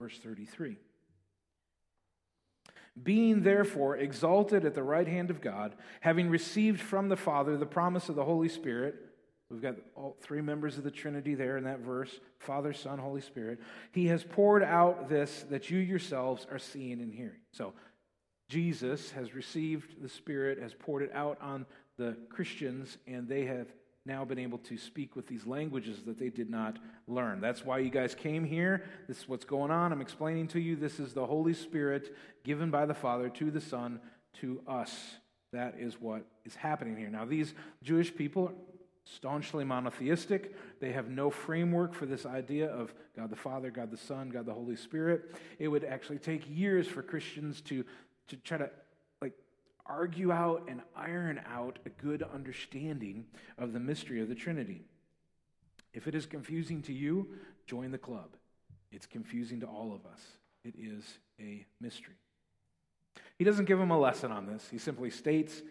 [0.00, 0.76] Verse 33.
[3.02, 7.66] Being therefore exalted at the right hand of God, having received from the Father the
[7.66, 9.05] promise of the Holy Spirit,
[9.50, 13.20] we've got all three members of the Trinity there in that verse Father, Son, Holy
[13.20, 13.60] Spirit.
[13.92, 17.40] He has poured out this that you yourselves are seeing and hearing.
[17.52, 17.72] So,
[18.48, 21.66] Jesus has received the Spirit, has poured it out on
[21.98, 23.66] the Christians, and they have
[24.04, 26.78] now been able to speak with these languages that they did not
[27.08, 27.40] learn.
[27.40, 28.84] That's why you guys came here.
[29.08, 29.92] This is what's going on.
[29.92, 30.76] I'm explaining to you.
[30.76, 34.00] This is the Holy Spirit given by the Father to the Son
[34.34, 35.16] to us.
[35.52, 37.08] That is what is happening here.
[37.08, 38.52] Now, these Jewish people
[39.14, 40.54] staunchly monotheistic.
[40.80, 44.46] They have no framework for this idea of God the Father, God the Son, God
[44.46, 45.34] the Holy Spirit.
[45.58, 47.84] It would actually take years for Christians to,
[48.28, 48.70] to try to
[49.22, 49.32] like
[49.86, 53.26] argue out and iron out a good understanding
[53.58, 54.82] of the mystery of the Trinity.
[55.94, 57.28] If it is confusing to you,
[57.66, 58.36] join the club.
[58.90, 60.20] It's confusing to all of us.
[60.64, 61.04] It is
[61.40, 62.16] a mystery.
[63.38, 64.68] He doesn't give them a lesson on this.
[64.70, 65.62] He simply states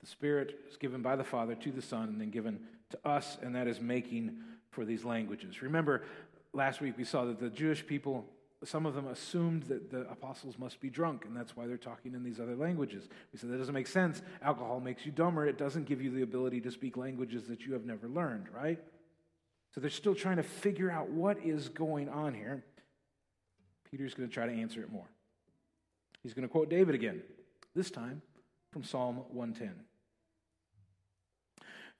[0.00, 2.60] the Spirit is given by the Father to the Son and then given
[2.90, 4.38] to us, and that is making
[4.70, 5.62] for these languages.
[5.62, 6.02] Remember,
[6.52, 8.26] last week we saw that the Jewish people
[8.64, 12.14] some of them assumed that the apostles must be drunk, and that's why they're talking
[12.14, 13.08] in these other languages.
[13.32, 14.20] We said that doesn't make sense.
[14.42, 15.46] Alcohol makes you dumber.
[15.46, 18.78] It doesn't give you the ability to speak languages that you have never learned, right?
[19.74, 22.62] So they're still trying to figure out what is going on here.
[23.90, 25.08] Peter's going to try to answer it more.
[26.22, 27.22] He's going to quote David again,
[27.74, 28.20] this time
[28.72, 29.72] from Psalm 110.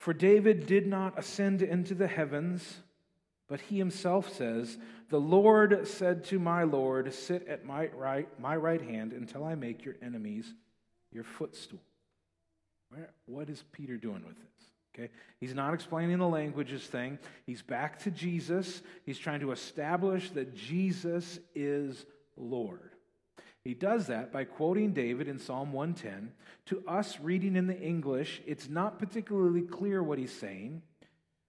[0.01, 2.81] For David did not ascend into the heavens
[3.51, 4.77] but he himself says,
[5.09, 9.55] The Lord said to my Lord, Sit at my right, my right hand until I
[9.55, 10.53] make your enemies
[11.11, 11.81] your footstool.
[12.91, 14.95] Where, what is Peter doing with this?
[14.95, 15.11] Okay?
[15.41, 17.19] He's not explaining the languages thing.
[17.45, 18.81] He's back to Jesus.
[19.05, 22.05] He's trying to establish that Jesus is
[22.37, 22.90] Lord.
[23.63, 26.31] He does that by quoting David in Psalm 110.
[26.67, 30.81] To us reading in the English, it's not particularly clear what he's saying.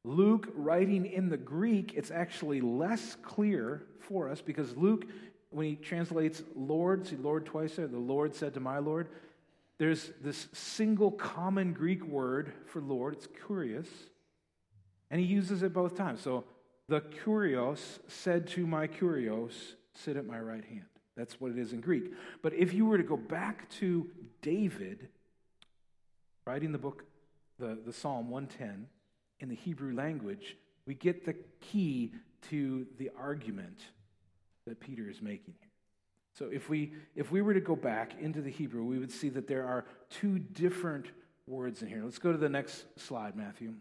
[0.05, 5.07] Luke, writing in the Greek, it's actually less clear for us because Luke,
[5.51, 9.09] when he translates Lord, see Lord twice there, the Lord said to my Lord,
[9.79, 13.15] there's this single common Greek word for Lord.
[13.15, 13.89] It's kurios.
[15.11, 16.21] And he uses it both times.
[16.21, 16.45] So
[16.89, 19.53] the kurios said to my kurios,
[19.95, 20.92] sit at my right hand.
[21.17, 22.13] That's what it is in Greek.
[22.43, 24.09] But if you were to go back to
[24.41, 25.09] David,
[26.47, 27.05] writing the book,
[27.59, 28.87] the, the Psalm 110,
[29.41, 32.13] in the Hebrew language, we get the key
[32.51, 33.81] to the argument
[34.67, 35.69] that Peter is making here.
[36.35, 39.29] So if we if we were to go back into the Hebrew, we would see
[39.31, 41.07] that there are two different
[41.47, 42.03] words in here.
[42.03, 43.75] Let's go to the next slide, Matthew.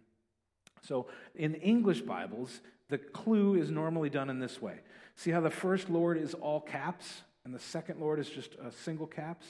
[0.81, 2.59] So in English Bibles,
[2.91, 4.75] the clue is normally done in this way.
[5.15, 8.71] See how the first Lord is all caps and the second Lord is just a
[8.71, 9.47] single caps?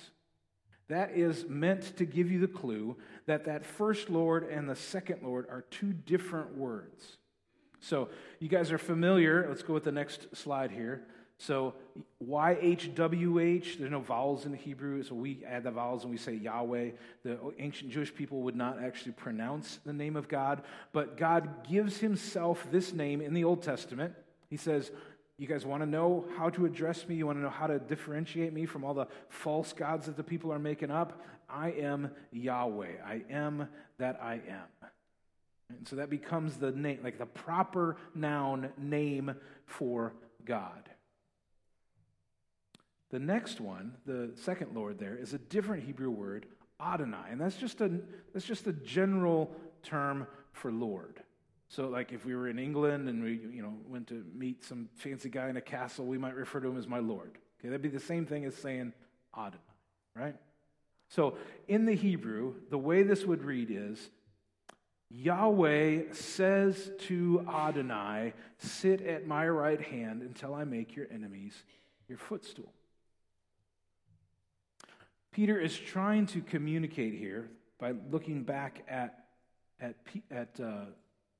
[0.87, 5.23] That is meant to give you the clue that that first Lord and the second
[5.23, 7.17] Lord are two different words.
[7.79, 9.47] So you guys are familiar.
[9.49, 11.01] Let's go with the next slide here.
[11.41, 11.73] So
[12.23, 16.35] YHWH, there's no vowels in the Hebrew, so we add the vowels and we say
[16.35, 16.91] Yahweh.
[17.23, 20.61] The ancient Jewish people would not actually pronounce the name of God,
[20.93, 24.13] but God gives himself this name in the Old Testament.
[24.51, 24.91] He says,
[25.39, 27.15] You guys want to know how to address me?
[27.15, 30.23] You want to know how to differentiate me from all the false gods that the
[30.23, 31.23] people are making up?
[31.49, 32.97] I am Yahweh.
[33.03, 34.89] I am that I am.
[35.69, 39.33] And so that becomes the name, like the proper noun name
[39.65, 40.13] for
[40.45, 40.90] God.
[43.11, 46.45] The next one, the second Lord there, is a different Hebrew word,
[46.79, 47.29] Adonai.
[47.29, 47.91] And that's just a,
[48.33, 49.51] that's just a general
[49.83, 51.21] term for Lord.
[51.67, 54.89] So, like if we were in England and we you know, went to meet some
[54.95, 57.37] fancy guy in a castle, we might refer to him as my Lord.
[57.59, 58.93] Okay, that'd be the same thing as saying
[59.37, 59.57] Adonai,
[60.15, 60.35] right?
[61.09, 64.09] So, in the Hebrew, the way this would read is
[65.09, 71.53] Yahweh says to Adonai, Sit at my right hand until I make your enemies
[72.07, 72.71] your footstool.
[75.31, 79.25] Peter is trying to communicate here by looking back at,
[79.79, 79.95] at,
[80.29, 80.85] at uh,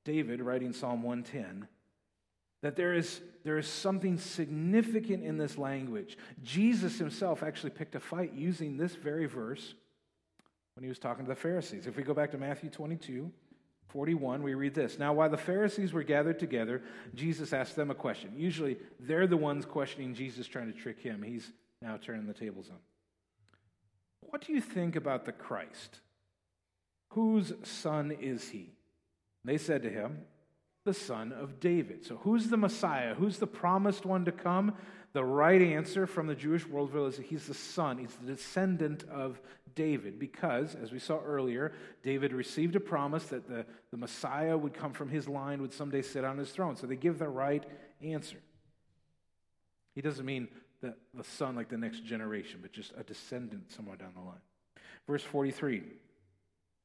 [0.04, 1.68] David writing Psalm 110
[2.62, 6.16] that there is, there is something significant in this language.
[6.42, 9.74] Jesus himself actually picked a fight using this very verse
[10.74, 11.86] when he was talking to the Pharisees.
[11.86, 13.30] If we go back to Matthew 22,
[13.88, 14.98] 41, we read this.
[14.98, 16.82] Now, while the Pharisees were gathered together,
[17.14, 18.32] Jesus asked them a question.
[18.36, 21.22] Usually, they're the ones questioning Jesus, trying to trick him.
[21.22, 21.50] He's
[21.82, 22.78] now turning the tables on.
[24.30, 26.00] What do you think about the Christ?
[27.10, 28.72] Whose son is he?
[29.44, 30.22] They said to him,
[30.84, 32.06] The son of David.
[32.06, 33.14] So, who's the Messiah?
[33.14, 34.74] Who's the promised one to come?
[35.12, 39.04] The right answer from the Jewish worldview is that he's the son, he's the descendant
[39.10, 39.40] of
[39.74, 44.72] David, because, as we saw earlier, David received a promise that the, the Messiah would
[44.72, 46.76] come from his line, would someday sit on his throne.
[46.76, 47.64] So they give the right
[48.02, 48.38] answer.
[49.94, 50.48] He doesn't mean
[50.82, 54.40] the, the son like the next generation, but just a descendant somewhere down the line.
[55.06, 55.82] Verse 43.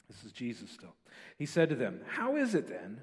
[0.07, 0.93] This is Jesus still.
[1.37, 3.01] He said to them, How is it then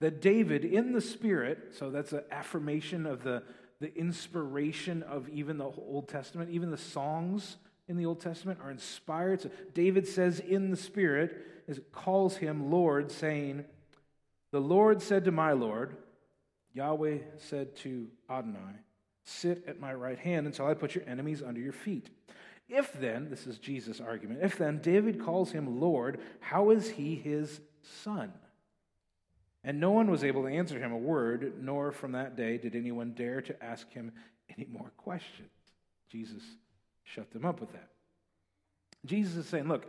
[0.00, 3.42] that David in the Spirit, so that's an affirmation of the,
[3.80, 7.56] the inspiration of even the Old Testament, even the songs
[7.88, 9.42] in the Old Testament are inspired.
[9.42, 11.36] So David says in the Spirit,
[11.68, 13.64] as it calls him Lord, saying,
[14.50, 15.96] The Lord said to my Lord,
[16.74, 18.80] Yahweh said to Adonai,
[19.28, 22.10] Sit at my right hand until I put your enemies under your feet.
[22.68, 27.16] If then, this is Jesus' argument, if then David calls him Lord, how is he
[27.16, 27.60] his
[28.04, 28.32] son?
[29.64, 32.76] And no one was able to answer him a word, nor from that day did
[32.76, 34.12] anyone dare to ask him
[34.56, 35.50] any more questions.
[36.08, 36.42] Jesus
[37.02, 37.88] shut them up with that.
[39.04, 39.86] Jesus is saying, look,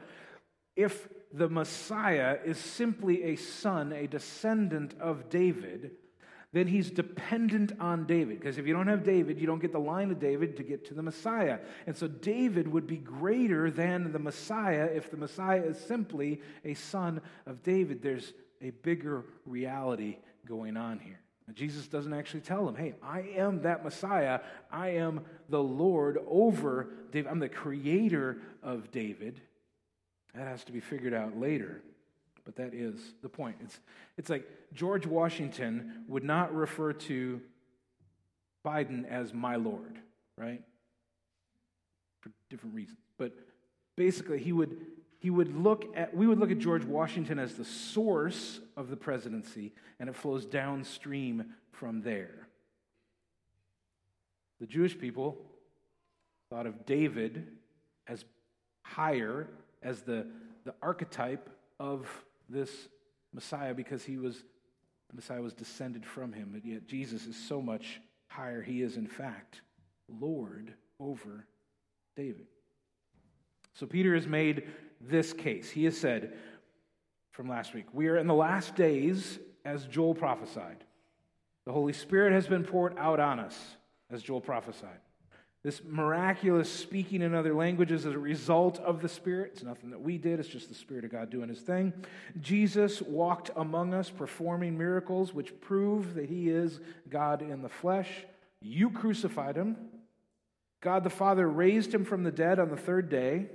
[0.76, 5.92] if the Messiah is simply a son, a descendant of David,
[6.54, 8.40] then he's dependent on David.
[8.40, 10.86] Because if you don't have David, you don't get the line of David to get
[10.88, 11.60] to the Messiah.
[11.86, 16.74] And so David would be greater than the Messiah if the Messiah is simply a
[16.74, 18.02] son of David.
[18.02, 21.20] There's a bigger reality going on here.
[21.54, 24.42] Jesus doesn't actually tell him, hey, I am that Messiah.
[24.70, 27.30] I am the Lord over David.
[27.32, 29.42] I'm the creator of David.
[30.34, 31.82] That has to be figured out later.
[32.48, 33.58] But that is the point.
[33.62, 33.78] It's,
[34.18, 37.42] it's like George Washington would not refer to
[38.66, 40.00] Biden as my Lord,
[40.38, 40.64] right?
[42.22, 43.00] For different reasons.
[43.18, 43.34] But
[43.98, 44.78] basically, he would,
[45.20, 48.96] he would look at, we would look at George Washington as the source of the
[48.96, 52.48] presidency, and it flows downstream from there.
[54.62, 55.38] The Jewish people
[56.50, 57.46] thought of David
[58.08, 58.24] as
[58.84, 59.50] higher,
[59.84, 60.28] as the,
[60.64, 62.08] the archetype of
[62.50, 62.72] this
[63.34, 64.36] Messiah because he was
[65.10, 68.62] The Messiah was descended from him, but yet Jesus is so much higher.
[68.62, 69.62] He is, in fact,
[70.10, 71.46] Lord over
[72.16, 72.48] David.
[73.74, 74.68] So Peter has made
[75.00, 75.70] this case.
[75.70, 76.34] He has said
[77.32, 80.84] from last week, We are in the last days, as Joel prophesied.
[81.66, 83.58] The Holy Spirit has been poured out on us,
[84.10, 85.00] as Joel prophesied.
[85.68, 89.52] This miraculous speaking in other languages is a result of the Spirit.
[89.56, 91.92] It's nothing that we did, it's just the Spirit of God doing his thing.
[92.40, 98.08] Jesus walked among us, performing miracles which prove that he is God in the flesh.
[98.62, 99.76] You crucified him.
[100.80, 103.48] God the Father raised him from the dead on the third day.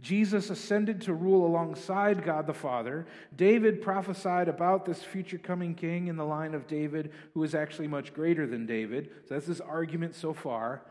[0.00, 3.06] Jesus ascended to rule alongside God the Father.
[3.36, 7.88] David prophesied about this future coming king in the line of David, who is actually
[7.88, 9.10] much greater than David.
[9.26, 10.84] So that's his argument so far.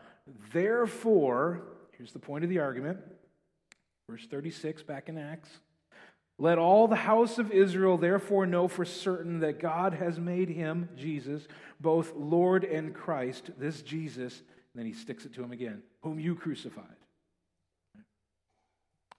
[0.52, 1.62] Therefore,
[1.96, 2.98] here's the point of the argument.
[4.08, 5.50] Verse 36 back in Acts.
[6.38, 10.88] Let all the house of Israel therefore know for certain that God has made him,
[10.96, 11.48] Jesus,
[11.80, 16.20] both Lord and Christ, this Jesus, and then he sticks it to him again, whom
[16.20, 16.84] you crucified.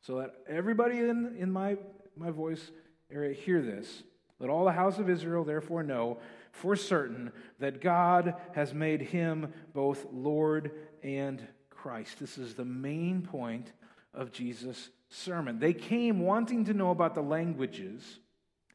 [0.01, 1.77] So let everybody in, in my,
[2.15, 2.71] my voice
[3.11, 4.03] area hear this.
[4.39, 6.19] Let all the house of Israel therefore know
[6.53, 10.71] for certain that God has made him both Lord
[11.03, 12.19] and Christ.
[12.19, 13.71] This is the main point
[14.13, 15.59] of Jesus' sermon.
[15.59, 18.19] They came wanting to know about the languages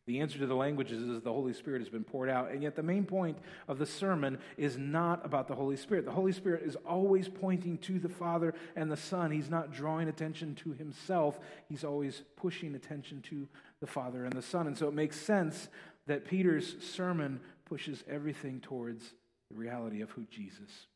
[0.06, 2.50] the answer to the languages is the Holy Spirit has been poured out.
[2.50, 6.04] And yet, the main point of the sermon is not about the Holy Spirit.
[6.04, 9.30] The Holy Spirit is always pointing to the Father and the Son.
[9.30, 13.48] He's not drawing attention to himself, he's always pushing attention to
[13.80, 14.66] the Father and the Son.
[14.66, 15.68] And so, it makes sense
[16.06, 19.14] that Peter's sermon pushes everything towards
[19.50, 20.86] the reality of who Jesus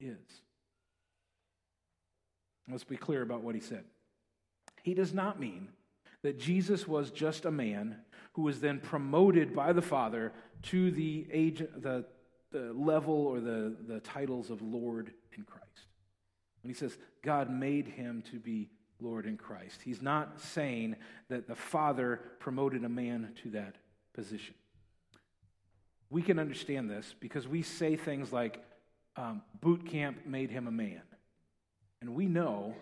[0.00, 0.16] is.
[2.70, 3.84] Let's be clear about what he said.
[4.82, 5.68] He does not mean
[6.22, 7.96] that Jesus was just a man
[8.32, 12.04] who was then promoted by the Father to the, age, the,
[12.50, 15.66] the level or the, the titles of Lord in Christ.
[16.62, 18.68] When he says God made him to be
[19.00, 20.96] Lord in Christ, he's not saying
[21.28, 23.76] that the Father promoted a man to that
[24.12, 24.54] position.
[26.10, 28.64] We can understand this because we say things like,
[29.16, 31.02] um, boot camp made him a man.
[32.00, 32.74] And we know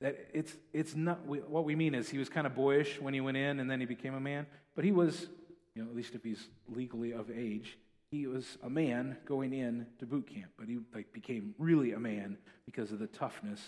[0.00, 3.20] that it's, it's not, what we mean is he was kind of boyish when he
[3.20, 4.46] went in and then he became a man.
[4.74, 5.28] But he was,
[5.74, 7.78] you know, at least if he's legally of age,
[8.10, 10.52] he was a man going in to boot camp.
[10.56, 13.60] But he like, became really a man because of the toughness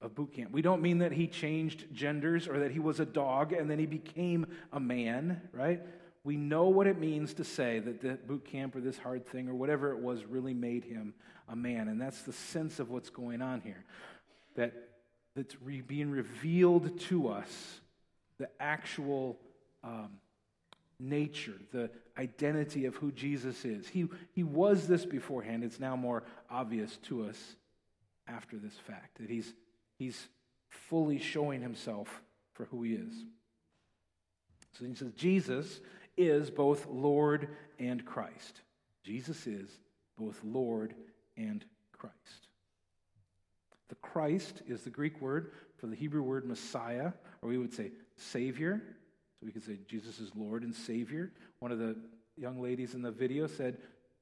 [0.00, 0.52] of boot camp.
[0.52, 3.78] We don't mean that he changed genders or that he was a dog and then
[3.78, 5.80] he became a man, right?
[6.24, 9.48] We know what it means to say that the boot camp or this hard thing
[9.48, 11.14] or whatever it was really made him
[11.48, 11.88] a man.
[11.88, 13.84] And that's the sense of what's going on here.
[14.56, 14.72] That
[15.34, 17.80] that's re- being revealed to us
[18.38, 19.38] the actual
[19.82, 20.10] um,
[20.98, 23.88] nature, the identity of who Jesus is.
[23.88, 25.64] He, he was this beforehand.
[25.64, 27.56] It's now more obvious to us
[28.28, 29.52] after this fact that he's,
[29.98, 30.28] he's
[30.68, 33.12] fully showing himself for who he is.
[34.78, 35.80] So he says, Jesus
[36.16, 38.60] is both Lord and Christ.
[39.02, 39.68] Jesus is
[40.18, 40.94] both Lord
[41.36, 42.48] and Christ.
[43.92, 47.90] The Christ is the Greek word for the Hebrew word Messiah, or we would say
[48.16, 48.80] Savior.
[49.38, 51.30] So we could say Jesus is Lord and Savior.
[51.58, 51.96] One of the
[52.38, 53.76] young ladies in the video said,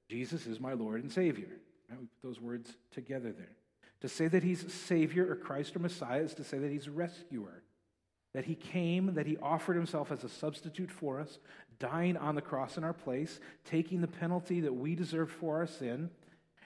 [0.09, 1.47] Jesus is my Lord and Savior.
[1.89, 2.01] Right?
[2.01, 3.53] We put those words together there.
[4.01, 7.63] To say that he's Savior or Christ or Messiah is to say that he's rescuer.
[8.35, 11.39] That he came, that he offered himself as a substitute for us,
[11.79, 15.69] dying on the cross in our place, taking the penalty that we deserved for our
[15.69, 16.11] sin,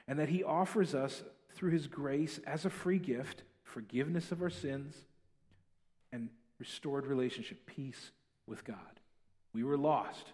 [0.08, 1.22] and that he offers us
[1.54, 4.94] through his grace as a free gift forgiveness of our sins
[6.12, 6.28] and
[6.60, 8.12] restored relationship, peace
[8.46, 9.00] with God.
[9.52, 10.32] We were lost.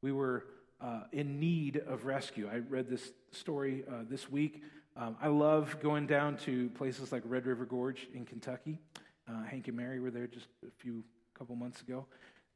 [0.00, 0.46] We were
[0.80, 2.50] uh, in need of rescue.
[2.52, 4.62] I read this story uh, this week.
[4.96, 8.80] Um, I love going down to places like Red River Gorge in Kentucky.
[9.28, 11.04] Uh, Hank and Mary were there just a few
[11.38, 12.06] couple months ago.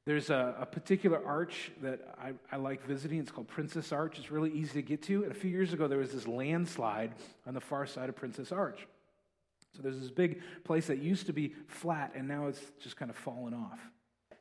[0.06, 3.18] There's a, a particular arch that I, I, like visiting.
[3.18, 4.20] It's called Princess Arch.
[4.20, 5.24] It's really easy to get to.
[5.24, 7.12] And a few years ago, there was this landslide
[7.44, 8.86] on the far side of Princess Arch.
[9.74, 13.10] So there's this big place that used to be flat, and now it's just kind
[13.10, 13.80] of fallen off.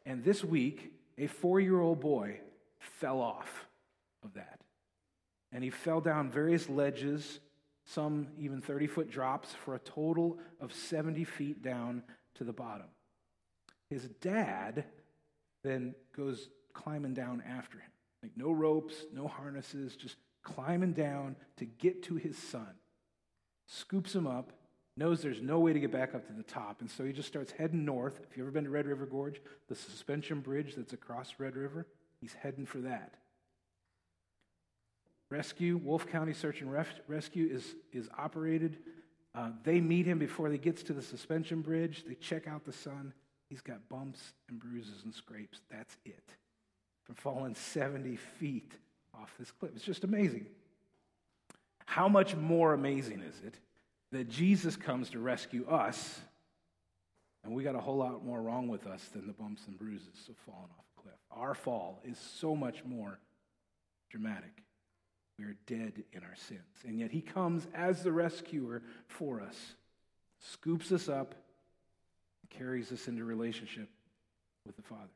[0.05, 2.39] And this week, a four year old boy
[2.77, 3.65] fell off
[4.23, 4.59] of that.
[5.51, 7.39] And he fell down various ledges,
[7.85, 12.03] some even 30 foot drops, for a total of 70 feet down
[12.35, 12.87] to the bottom.
[13.89, 14.85] His dad
[15.65, 17.91] then goes climbing down after him.
[18.21, 22.75] Like no ropes, no harnesses, just climbing down to get to his son.
[23.67, 24.51] Scoops him up,
[24.97, 27.27] knows there's no way to get back up to the top, and so he just
[27.27, 28.19] starts heading north.
[28.29, 31.87] If you've ever been to Red River Gorge, the suspension bridge that's across Red River,
[32.21, 33.15] he's heading for that.
[35.31, 38.77] rescue, Wolfe County Search and Ref- Rescue, is, is operated.
[39.33, 42.05] Uh, they meet him before he gets to the suspension bridge.
[42.07, 43.13] They check out the son.
[43.49, 45.61] He's got bumps and bruises and scrapes.
[45.69, 46.23] That's it.
[47.03, 48.71] From falling 70 feet
[49.13, 49.71] off this cliff.
[49.75, 50.47] It's just amazing.
[51.85, 53.55] How much more amazing is it
[54.11, 56.19] that Jesus comes to rescue us,
[57.43, 60.27] and we got a whole lot more wrong with us than the bumps and bruises
[60.29, 61.15] of falling off a cliff?
[61.31, 63.19] Our fall is so much more
[64.09, 64.63] dramatic.
[65.37, 66.61] We are dead in our sins.
[66.87, 69.75] And yet he comes as the rescuer for us,
[70.39, 71.35] scoops us up,
[72.49, 73.89] carries us into relationship
[74.65, 75.11] with the Father.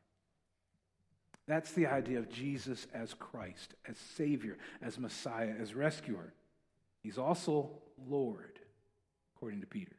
[1.47, 6.33] That's the idea of Jesus as Christ, as Savior, as Messiah, as rescuer.
[7.01, 7.71] He's also
[8.07, 8.59] Lord,
[9.35, 9.95] according to Peter.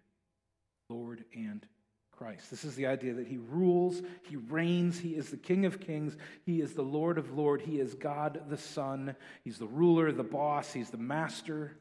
[0.91, 1.64] Lord and
[2.11, 2.51] Christ.
[2.51, 6.16] This is the idea that he rules, he reigns, he is the King of kings,
[6.45, 10.22] he is the Lord of lords, he is God the Son, he's the ruler, the
[10.22, 11.78] boss, he's the master.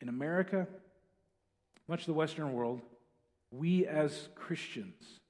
[0.00, 0.66] In America,
[1.86, 2.80] much of the Western world,
[3.58, 5.20] we as Christians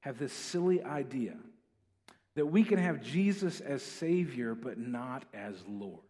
[0.00, 1.34] have this silly idea
[2.36, 6.00] that we can have Jesus as Savior, but not as Lord.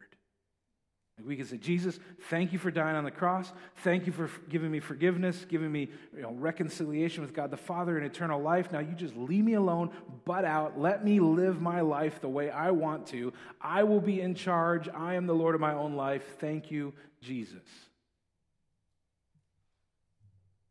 [1.23, 3.53] We can say, Jesus, thank you for dying on the cross.
[3.85, 7.97] Thank you for giving me forgiveness, giving me you know, reconciliation with God the Father
[7.97, 8.73] and eternal life.
[8.73, 9.91] Now you just leave me alone,
[10.25, 10.81] butt out.
[10.81, 13.33] Let me live my life the way I want to.
[13.61, 14.89] I will be in charge.
[14.89, 16.25] I am the Lord of my own life.
[16.41, 17.63] Thank you, Jesus.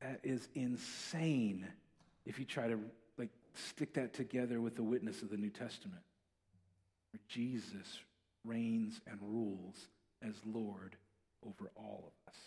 [0.03, 1.65] That is insane
[2.25, 2.77] if you try to
[3.17, 6.01] like stick that together with the witness of the New Testament.
[7.11, 7.99] Where Jesus
[8.43, 9.87] reigns and rules
[10.21, 10.97] as Lord
[11.47, 12.37] over all of us.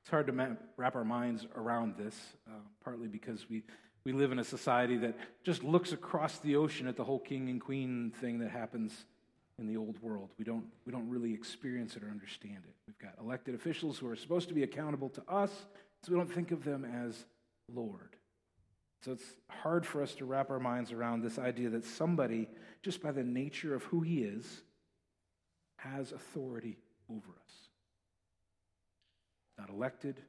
[0.00, 2.16] It's hard to wrap our minds around this,
[2.48, 3.64] uh, partly because we,
[4.04, 7.48] we live in a society that just looks across the ocean at the whole king
[7.48, 9.04] and queen thing that happens
[9.60, 10.30] in the old world.
[10.38, 12.74] We don't, we don't really experience it or understand it.
[12.86, 15.50] We've got elected officials who are supposed to be accountable to us,
[16.02, 17.24] so we don't think of them as
[17.72, 18.16] Lord.
[19.04, 22.48] So it's hard for us to wrap our minds around this idea that somebody,
[22.82, 24.62] just by the nature of who he is,
[25.76, 26.76] has authority
[27.08, 27.52] over us.
[29.58, 30.20] Not elected.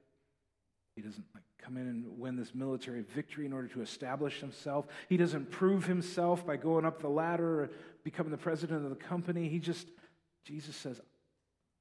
[0.95, 4.87] He doesn't like come in and win this military victory in order to establish himself.
[5.07, 7.69] He doesn't prove himself by going up the ladder
[8.03, 9.47] becoming the president of the company.
[9.47, 9.87] He just
[10.43, 10.99] Jesus says,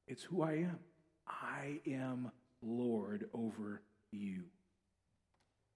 [0.06, 0.78] "It's who I am.
[1.26, 2.30] I am
[2.62, 4.44] Lord over you."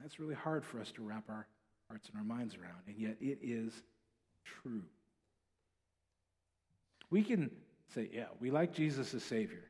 [0.01, 1.47] That's really hard for us to wrap our
[1.89, 3.73] hearts and our minds around, and yet it is
[4.45, 4.83] true.
[7.11, 7.51] We can
[7.95, 9.63] say, yeah, we like Jesus as Savior.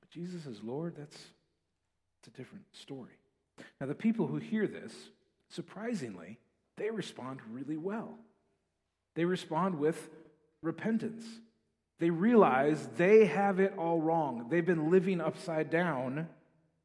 [0.00, 3.18] But Jesus as Lord, that's, that's a different story.
[3.80, 4.92] Now, the people who hear this,
[5.48, 6.38] surprisingly,
[6.76, 8.18] they respond really well.
[9.18, 10.10] They respond with
[10.62, 11.26] repentance.
[11.98, 14.46] They realize they have it all wrong.
[14.48, 16.28] They've been living upside down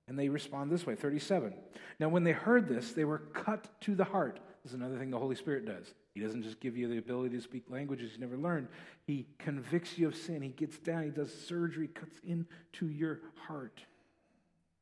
[0.07, 1.53] and they respond this way 37.
[1.99, 4.39] Now, when they heard this, they were cut to the heart.
[4.63, 5.93] This is another thing the Holy Spirit does.
[6.15, 8.67] He doesn't just give you the ability to speak languages you never learned,
[9.05, 10.41] He convicts you of sin.
[10.41, 13.79] He gets down, He does surgery, cuts into your heart.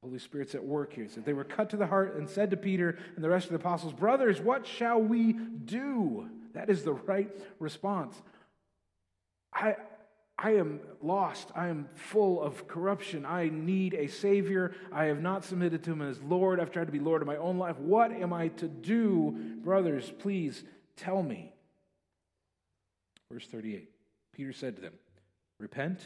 [0.01, 1.09] Holy Spirit's at work here.
[1.13, 3.51] So they were cut to the heart and said to Peter and the rest of
[3.51, 6.29] the apostles, Brothers, what shall we do?
[6.53, 7.29] That is the right
[7.59, 8.15] response.
[9.53, 9.75] I,
[10.37, 11.51] I am lost.
[11.55, 13.25] I am full of corruption.
[13.25, 14.73] I need a Savior.
[14.91, 16.59] I have not submitted to Him as Lord.
[16.59, 17.77] I've tried to be Lord of my own life.
[17.77, 19.31] What am I to do?
[19.63, 20.63] Brothers, please
[20.95, 21.53] tell me.
[23.31, 23.89] Verse 38
[24.33, 24.93] Peter said to them,
[25.59, 26.01] Repent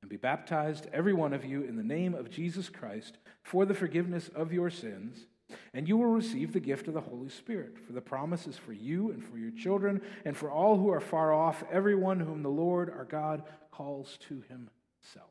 [0.00, 3.74] and be baptized, every one of you, in the name of Jesus Christ for the
[3.74, 5.26] forgiveness of your sins
[5.72, 7.76] and you will receive the gift of the Holy Spirit.
[7.86, 11.00] For the promise is for you and for your children and for all who are
[11.00, 15.30] far off, everyone whom the Lord our God calls to himself.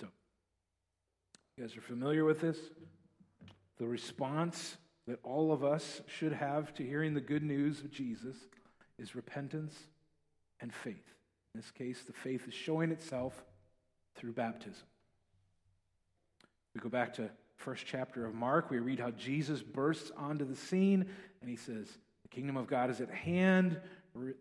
[0.00, 0.08] So,
[1.56, 2.58] you guys are familiar with this?
[3.78, 4.76] The response
[5.06, 8.36] that all of us should have to hearing the good news of Jesus
[8.98, 9.74] is repentance
[10.60, 11.14] and faith.
[11.54, 13.44] In this case, the faith is showing itself
[14.14, 14.84] through baptism.
[16.74, 17.30] We go back to
[17.60, 21.06] first chapter of Mark, we read how Jesus bursts onto the scene
[21.40, 21.86] and he says,
[22.22, 23.78] The kingdom of God is at hand,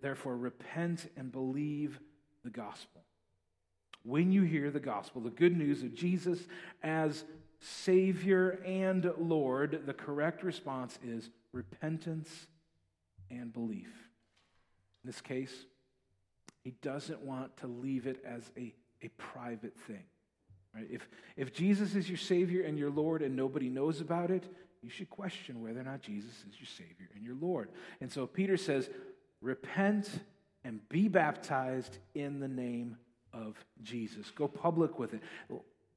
[0.02, 2.00] therefore repent and believe
[2.44, 3.04] the gospel.
[4.04, 6.40] When you hear the gospel, the good news of Jesus
[6.82, 7.26] as
[7.60, 12.48] Savior and Lord, the correct response is repentance
[13.30, 13.90] and belief.
[15.04, 15.66] In this case,
[16.64, 20.06] he doesn't want to leave it as a, a private thing.
[20.74, 20.88] Right?
[20.90, 24.44] If, if Jesus is your Savior and your Lord and nobody knows about it,
[24.82, 27.70] you should question whether or not Jesus is your Savior and your Lord.
[28.02, 28.90] And so Peter says,
[29.42, 30.10] repent
[30.64, 32.98] and be baptized in the name
[33.34, 34.32] of Jesus.
[34.32, 35.22] Go public with it.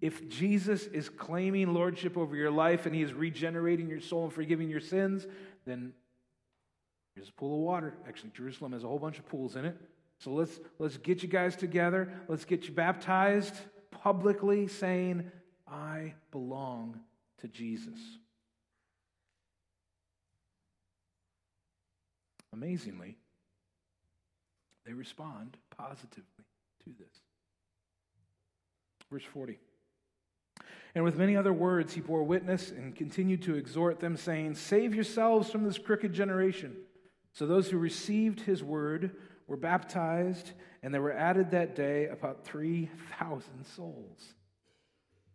[0.01, 4.33] If Jesus is claiming lordship over your life and he is regenerating your soul and
[4.33, 5.27] forgiving your sins,
[5.64, 5.93] then
[7.14, 7.95] here's a pool of water.
[8.09, 9.77] Actually, Jerusalem has a whole bunch of pools in it.
[10.18, 12.12] So let's, let's get you guys together.
[12.29, 13.55] Let's get you baptized
[14.03, 15.30] publicly, saying,
[15.66, 16.98] I belong
[17.38, 17.98] to Jesus.
[22.53, 23.16] Amazingly,
[24.84, 26.44] they respond positively
[26.84, 27.20] to this.
[29.11, 29.59] Verse 40.
[30.94, 34.94] And with many other words, he bore witness and continued to exhort them, saying, Save
[34.94, 36.76] yourselves from this crooked generation.
[37.32, 39.12] So those who received his word
[39.53, 44.32] were baptized, and there were added that day about 3,000 souls.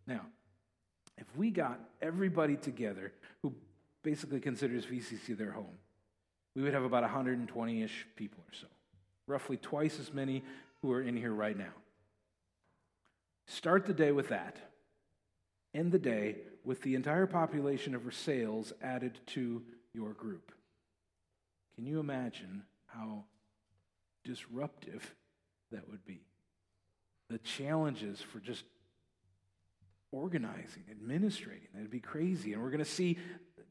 [0.08, 0.22] Now,
[1.16, 3.12] if we got everybody together
[3.42, 3.54] who
[4.02, 5.78] basically considers VCC their home,
[6.56, 8.66] we would have about 120 ish people or so,
[9.28, 10.42] roughly twice as many
[10.82, 11.74] who are in here right now.
[13.46, 14.56] Start the day with that.
[15.72, 19.62] End the day with the entire population of Versailles added to
[19.94, 20.50] your group.
[21.76, 23.22] Can you imagine how
[24.24, 25.14] disruptive
[25.72, 26.22] that would be?
[27.30, 28.64] The challenges for just
[30.12, 32.52] organizing, administrating, that'd be crazy.
[32.52, 33.18] And we're going to see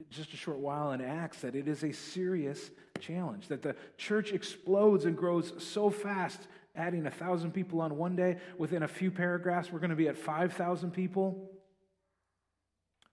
[0.10, 2.70] just a short while in Acts that it is a serious
[3.00, 6.40] challenge, that the church explodes and grows so fast,
[6.76, 8.38] adding a thousand people on one day.
[8.58, 11.52] Within a few paragraphs, we're going to be at 5,000 people.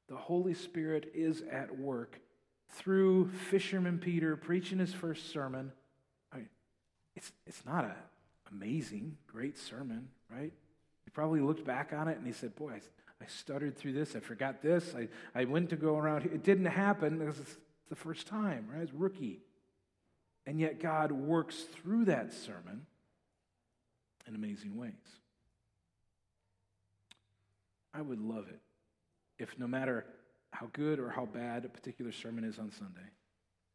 [0.08, 2.20] The Holy Spirit is at work
[2.72, 5.72] through fisherman Peter preaching his first sermon.
[7.16, 7.92] It's, it's not an
[8.52, 10.52] amazing, great sermon, right?
[11.04, 12.80] He probably looked back on it and he said, Boy, I,
[13.22, 14.16] I stuttered through this.
[14.16, 14.94] I forgot this.
[14.96, 16.24] I, I went to go around.
[16.26, 17.56] It didn't happen because it's
[17.88, 18.82] the first time, right?
[18.82, 19.40] It's rookie.
[20.46, 22.86] And yet God works through that sermon
[24.26, 24.92] in amazing ways.
[27.94, 28.60] I would love it
[29.38, 30.04] if no matter
[30.50, 33.08] how good or how bad a particular sermon is on Sunday,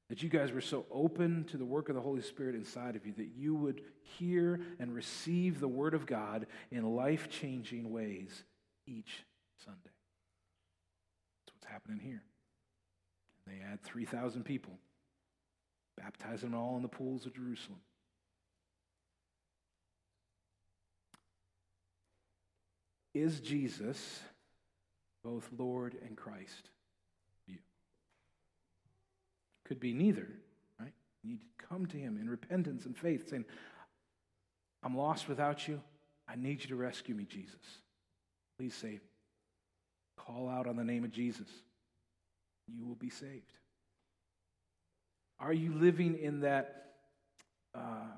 [0.10, 3.06] that you guys were so open to the work of the Holy Spirit inside of
[3.06, 3.82] you that you would
[4.18, 8.44] hear and receive the Word of God in life changing ways
[8.88, 9.24] each
[9.64, 9.80] Sunday.
[11.46, 12.24] That's what's happening here.
[13.46, 14.74] They add 3,000 people,
[15.96, 17.80] baptizing them all in the pools of Jerusalem.
[23.14, 24.22] Is Jesus
[25.24, 26.70] both Lord and Christ?
[29.70, 30.28] Could be neither,
[30.80, 30.92] right?
[31.24, 33.46] You need to come to Him in repentance and faith, saying,
[34.84, 35.80] I'm lost without you.
[36.28, 37.62] I need you to rescue me, Jesus.
[38.58, 39.10] Please save me.
[40.18, 41.48] Call out on the name of Jesus.
[42.68, 43.54] You will be saved.
[45.40, 46.94] Are you living in that
[47.76, 48.10] uh,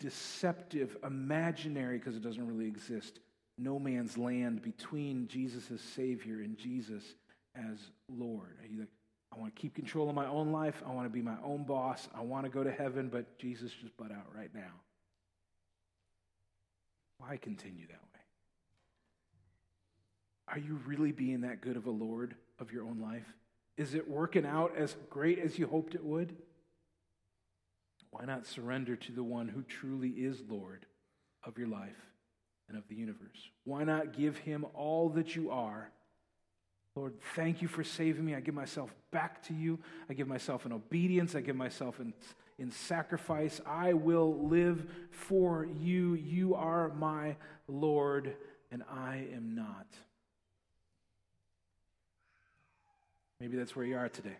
[0.00, 3.20] deceptive, imaginary, because it doesn't really exist,
[3.58, 7.04] no man's land between Jesus as Savior and Jesus
[7.54, 8.56] as Lord?
[8.62, 8.88] Are you like,
[9.36, 10.82] I want to keep control of my own life.
[10.86, 12.08] I want to be my own boss.
[12.14, 14.80] I want to go to heaven, but Jesus just butt out right now.
[17.18, 18.20] Why continue that way?
[20.48, 23.26] Are you really being that good of a Lord of your own life?
[23.76, 26.34] Is it working out as great as you hoped it would?
[28.10, 30.86] Why not surrender to the one who truly is Lord
[31.44, 31.90] of your life
[32.68, 33.50] and of the universe?
[33.64, 35.90] Why not give him all that you are?
[36.96, 38.34] Lord, thank you for saving me.
[38.34, 39.78] I give myself back to you.
[40.08, 41.34] I give myself in obedience.
[41.34, 42.14] I give myself in,
[42.58, 43.60] in sacrifice.
[43.66, 46.14] I will live for you.
[46.14, 47.36] You are my
[47.68, 48.34] Lord,
[48.72, 49.86] and I am not.
[53.40, 54.38] Maybe that's where you are today.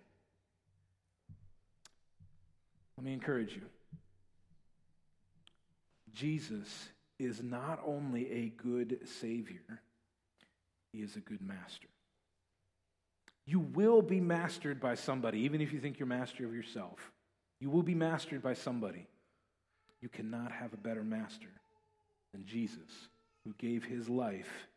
[2.97, 3.63] Let me encourage you.
[6.15, 6.89] Jesus
[7.19, 9.83] is not only a good Savior,
[10.95, 11.89] He is a good master.
[13.47, 17.13] You will be mastered by somebody, even if you think you're master of yourself.
[17.61, 19.07] You will be mastered by somebody.
[20.01, 21.49] You cannot have a better master
[22.33, 23.09] than Jesus,
[23.45, 24.69] who gave his life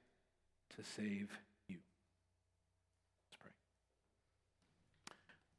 [0.77, 1.29] to save
[1.67, 1.77] you.
[3.25, 3.51] Let's pray.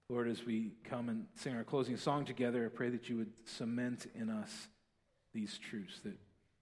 [0.08, 3.32] Lord, as we come and sing our closing song together, I pray that you would
[3.44, 4.68] cement in us
[5.34, 6.16] these truths that,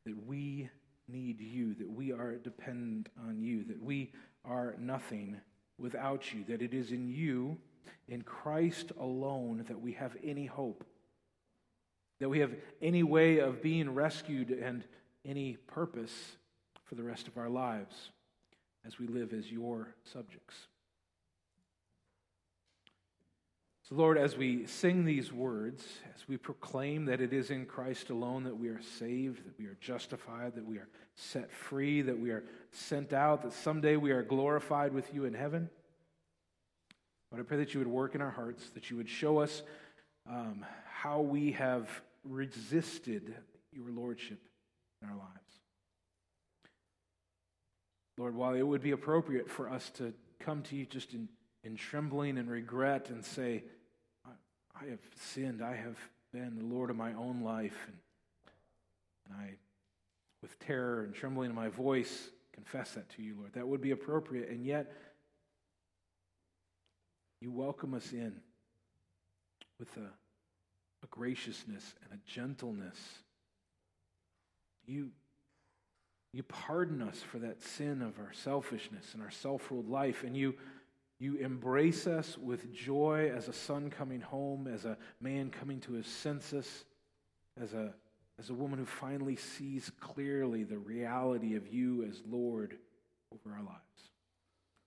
[0.06, 0.70] that we
[1.06, 4.12] need you, that we are dependent on you, that we
[4.44, 5.40] are nothing
[5.78, 7.56] without you, that it is in you,
[8.08, 10.84] in Christ alone, that we have any hope,
[12.20, 14.84] that we have any way of being rescued and
[15.24, 16.36] any purpose
[16.84, 18.10] for the rest of our lives
[18.86, 20.54] as we live as your subjects.
[23.88, 25.82] So, Lord, as we sing these words,
[26.14, 29.64] as we proclaim that it is in Christ alone that we are saved, that we
[29.64, 34.10] are justified, that we are set free, that we are sent out, that someday we
[34.10, 35.70] are glorified with you in heaven,
[37.30, 39.62] Lord, I pray that you would work in our hearts, that you would show us
[40.28, 41.88] um, how we have
[42.24, 43.34] resisted
[43.72, 44.40] your lordship
[45.02, 45.30] in our lives.
[48.16, 51.28] Lord, while it would be appropriate for us to come to you just in,
[51.64, 53.64] in trembling and regret and say,
[54.80, 55.96] I have sinned, I have
[56.32, 57.96] been the Lord of my own life, and,
[59.26, 59.54] and I,
[60.42, 63.52] with terror and trembling in my voice, confess that to you, Lord.
[63.54, 64.92] That would be appropriate, and yet
[67.40, 68.34] you welcome us in
[69.78, 70.10] with a,
[71.02, 72.98] a graciousness and a gentleness.
[74.86, 75.10] You
[76.34, 80.36] you pardon us for that sin of our selfishness and our self ruled life, and
[80.36, 80.54] you,
[81.18, 85.92] you embrace us with joy as a son coming home, as a man coming to
[85.92, 86.84] his senses,
[87.60, 87.92] as a,
[88.38, 92.78] as a woman who finally sees clearly the reality of you as Lord
[93.32, 93.78] over our lives.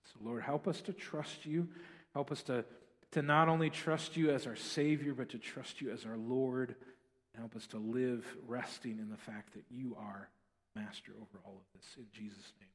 [0.04, 1.68] So, Lord, help us to trust you.
[2.14, 2.64] Help us to,
[3.12, 6.76] to not only trust you as our Savior, but to trust you as our Lord.
[7.36, 10.28] Help us to live resting in the fact that you are
[10.74, 11.86] master over all of this.
[11.98, 12.71] In Jesus' name.